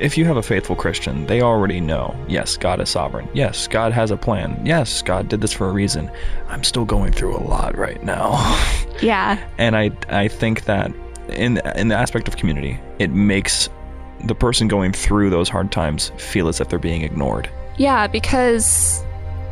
[0.00, 2.14] if you have a faithful Christian, they already know.
[2.28, 3.28] Yes, God is sovereign.
[3.34, 4.60] Yes, God has a plan.
[4.64, 6.10] Yes, God did this for a reason.
[6.48, 8.38] I'm still going through a lot right now,
[9.02, 9.38] yeah.
[9.58, 10.92] and I I think that
[11.28, 13.68] in in the aspect of community, it makes
[14.24, 17.48] the person going through those hard times feel as if they're being ignored.
[17.78, 19.02] Yeah, because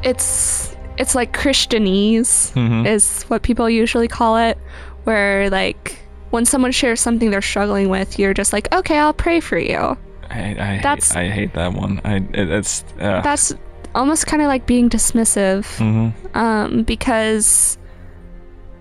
[0.03, 2.87] it's it's like Christianese Mhm.
[2.87, 4.59] is what people usually call it,
[5.05, 5.99] where like
[6.31, 9.97] when someone shares something they're struggling with, you're just like, okay, I'll pray for you.
[10.31, 12.01] I I, That's- hate, I hate that one.
[12.05, 13.55] I it, it's uh, That's
[13.95, 16.13] almost kind of like being dismissive, mhm.
[16.37, 17.79] um, because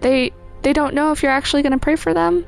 [0.02, 0.32] they
[0.64, 2.46] they don't know if you're actually going to pray for them.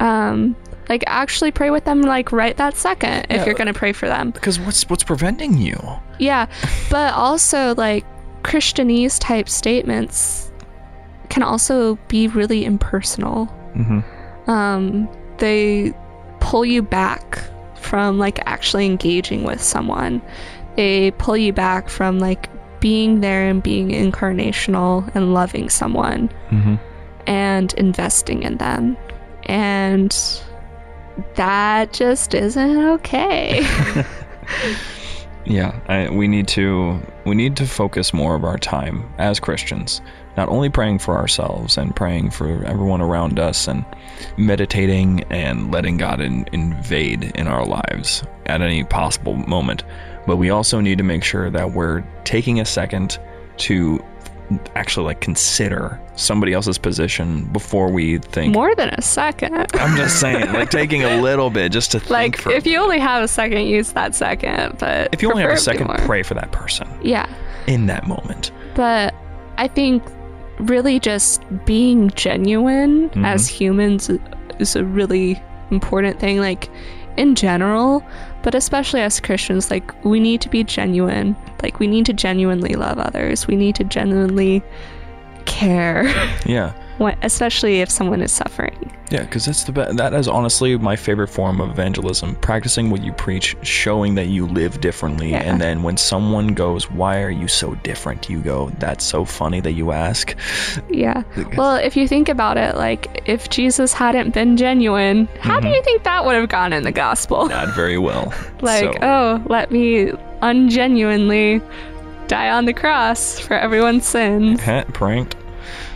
[0.00, 0.56] Um,
[0.88, 3.44] like actually pray with them like right that second if Yeah.
[3.46, 4.30] you're going to pray for them.
[4.30, 5.78] Because what's what's preventing you?
[6.18, 6.46] Yeah,
[6.90, 8.04] but also like
[8.42, 10.50] Christianese type statements
[11.28, 13.46] can also be really impersonal.
[13.76, 14.50] Mm-hmm.
[14.50, 15.08] Um,
[15.38, 15.92] they
[16.40, 17.38] pull you back
[17.76, 20.22] from like actually engaging with someone.
[20.76, 22.48] They pull you back from like
[22.80, 26.76] being there and being incarnational and loving someone Mm-hmm.
[27.26, 28.96] and investing in them.
[29.44, 30.16] And
[31.34, 33.64] that just isn't okay.
[35.48, 40.02] Yeah, I, we need to we need to focus more of our time as Christians,
[40.36, 43.82] not only praying for ourselves and praying for everyone around us, and
[44.36, 49.84] meditating and letting God in, invade in our lives at any possible moment,
[50.26, 53.18] but we also need to make sure that we're taking a second
[53.56, 54.04] to
[54.74, 58.54] actually like consider somebody else's position before we think.
[58.54, 59.54] More than a second.
[59.74, 62.50] I'm just saying, like taking a little bit just to think like for.
[62.52, 65.56] if you only have a second use that second but if you only have a
[65.56, 67.26] second, pray for that person yeah
[67.66, 68.50] in that moment.
[68.74, 69.14] but
[69.58, 70.02] i think
[70.58, 73.24] really just being genuine Mhm.
[73.26, 74.10] as humans
[74.58, 75.40] is a really
[75.70, 76.68] important thing like
[77.16, 78.02] in general
[78.48, 81.36] but especially as christians like we need to be genuine.
[81.62, 83.46] Like we need to genuinely love others.
[83.46, 84.62] We need to genuinely
[85.44, 86.08] care.
[86.46, 86.72] Yeah.
[86.98, 90.96] When, especially if someone is suffering Yeah, because that's the be- that is honestly my
[90.96, 92.36] favorite form of evangelism.
[92.36, 95.42] Practicing what you preach, showing that you live differently, Yeah.
[95.48, 99.60] and then when someone goes, "Why are you so different?" You go, "That's so funny
[99.60, 100.34] that you ask."
[100.90, 101.22] Yeah.
[101.56, 105.74] Well, if you think about it, like if Jesus hadn't been genuine, how do mm-hmm.
[105.74, 107.48] you think that would have gone in the gospel?
[107.48, 108.32] Not very well.
[108.60, 111.62] like, So, oh, let me ungenuinely
[112.26, 114.60] die on the cross for everyone's sins.
[114.92, 115.34] pranked.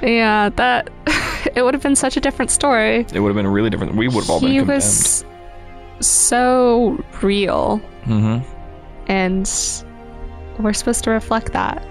[0.02, 0.90] Yeah, that
[1.54, 3.06] it would have been such a different story.
[3.12, 3.94] It would have been a really different.
[3.96, 4.76] We would have all been he condemned.
[4.82, 5.24] was
[6.00, 8.38] so real, hmm
[9.08, 9.50] and
[10.58, 11.84] we're supposed to reflect that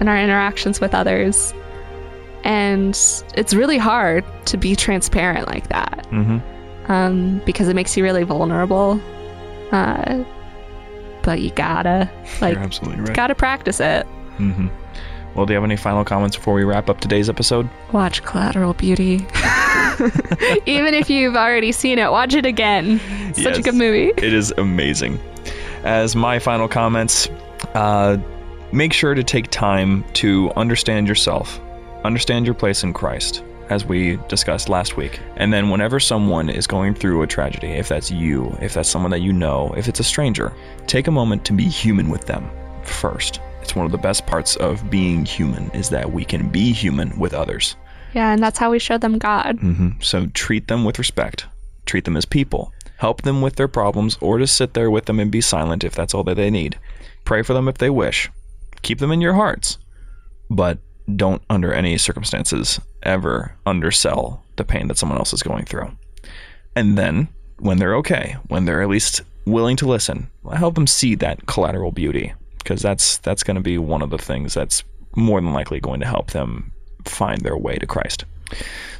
[0.00, 1.52] in our interactions with others.
[2.44, 2.90] And
[3.34, 6.06] it's really hard to be transparent like that.
[6.10, 6.38] hmm
[6.90, 8.98] um, because it makes you really vulnerable.
[9.72, 10.24] Uh,
[11.22, 12.10] but you gotta
[12.40, 13.14] like You're absolutely right.
[13.14, 14.06] gotta practice it.
[14.38, 14.68] hmm
[15.38, 17.70] Well, do you have any final comments before we wrap up today's episode?
[17.92, 19.18] Watch Collateral Beauty.
[20.66, 23.00] Even if you've already seen it, watch it again.
[23.34, 24.08] Such a good movie.
[24.16, 25.20] It is amazing.
[25.84, 27.28] As my final comments,
[27.74, 28.16] uh,
[28.72, 31.60] make sure to take time to understand yourself,
[32.02, 35.20] understand your place in Christ, as we discussed last week.
[35.36, 39.12] And then, whenever someone is going through a tragedy, if that's you, if that's someone
[39.12, 40.52] that you know, if it's a stranger,
[40.88, 42.50] take a moment to be human with them
[42.82, 43.40] first.
[43.68, 47.18] It's one of the best parts of being human is that we can be human
[47.18, 47.76] with others.
[48.14, 49.58] Yeah, and that's how we show them God.
[49.58, 50.00] Mm-hmm.
[50.00, 51.44] So treat them with respect.
[51.84, 52.72] Treat them as people.
[52.96, 55.94] Help them with their problems, or just sit there with them and be silent if
[55.94, 56.78] that's all that they need.
[57.26, 58.30] Pray for them if they wish.
[58.80, 59.76] Keep them in your hearts,
[60.48, 60.78] but
[61.14, 65.90] don't, under any circumstances, ever undersell the pain that someone else is going through.
[66.74, 71.14] And then, when they're okay, when they're at least willing to listen, help them see
[71.16, 74.84] that collateral beauty because that's that's going to be one of the things that's
[75.16, 76.72] more than likely going to help them
[77.04, 78.24] find their way to Christ.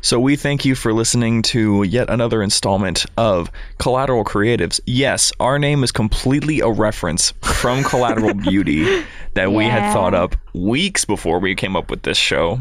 [0.01, 4.81] So we thank you for listening to yet another installment of Collateral Creatives.
[4.87, 9.05] Yes, our name is completely a reference from Collateral Beauty
[9.35, 12.61] that we had thought up weeks before we came up with this show.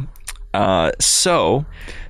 [0.53, 1.65] Uh, so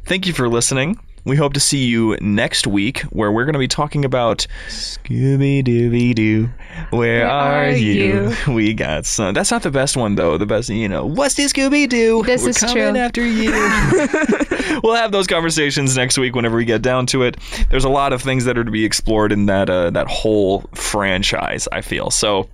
[0.06, 0.98] thank you for listening.
[1.28, 5.62] We hope to see you next week where we're going to be talking about Scooby
[5.62, 6.50] Dooby Doo.
[6.92, 8.32] Where, Where are, are you?
[8.32, 8.36] you?
[8.54, 9.34] We got some.
[9.34, 10.38] That's not the best one though.
[10.38, 12.24] The best, you know, what's this Scooby Doo?
[12.24, 12.98] This we're is coming true.
[12.98, 13.52] after you.
[14.84, 17.36] we'll have those conversations next week whenever we get down to it.
[17.70, 20.62] There's a lot of things that are to be explored in that uh, that whole
[20.74, 21.68] franchise.
[21.74, 22.48] I feel so.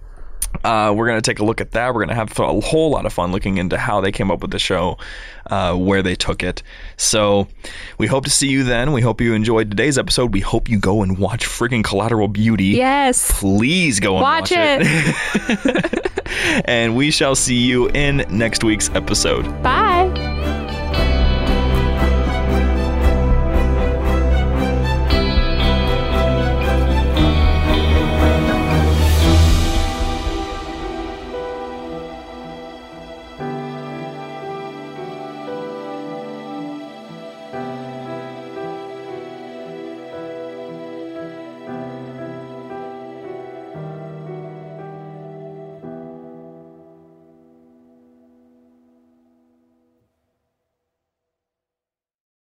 [0.64, 1.88] Uh, we're going to take a look at that.
[1.94, 4.42] We're going to have a whole lot of fun looking into how they came up
[4.42, 4.98] with the show,
[5.48, 6.64] uh, where they took it.
[6.98, 7.48] So
[7.98, 8.92] we hope to see you then.
[8.94, 10.34] We hope you enjoyed today's episode.
[10.34, 12.66] We hope you go and watch freaking Collateral Beauty.
[12.66, 13.40] Yes.
[13.40, 16.12] Please go and Watch watch, it.
[16.66, 19.44] and we shall see you in next week's episode.
[19.64, 20.33] Bye.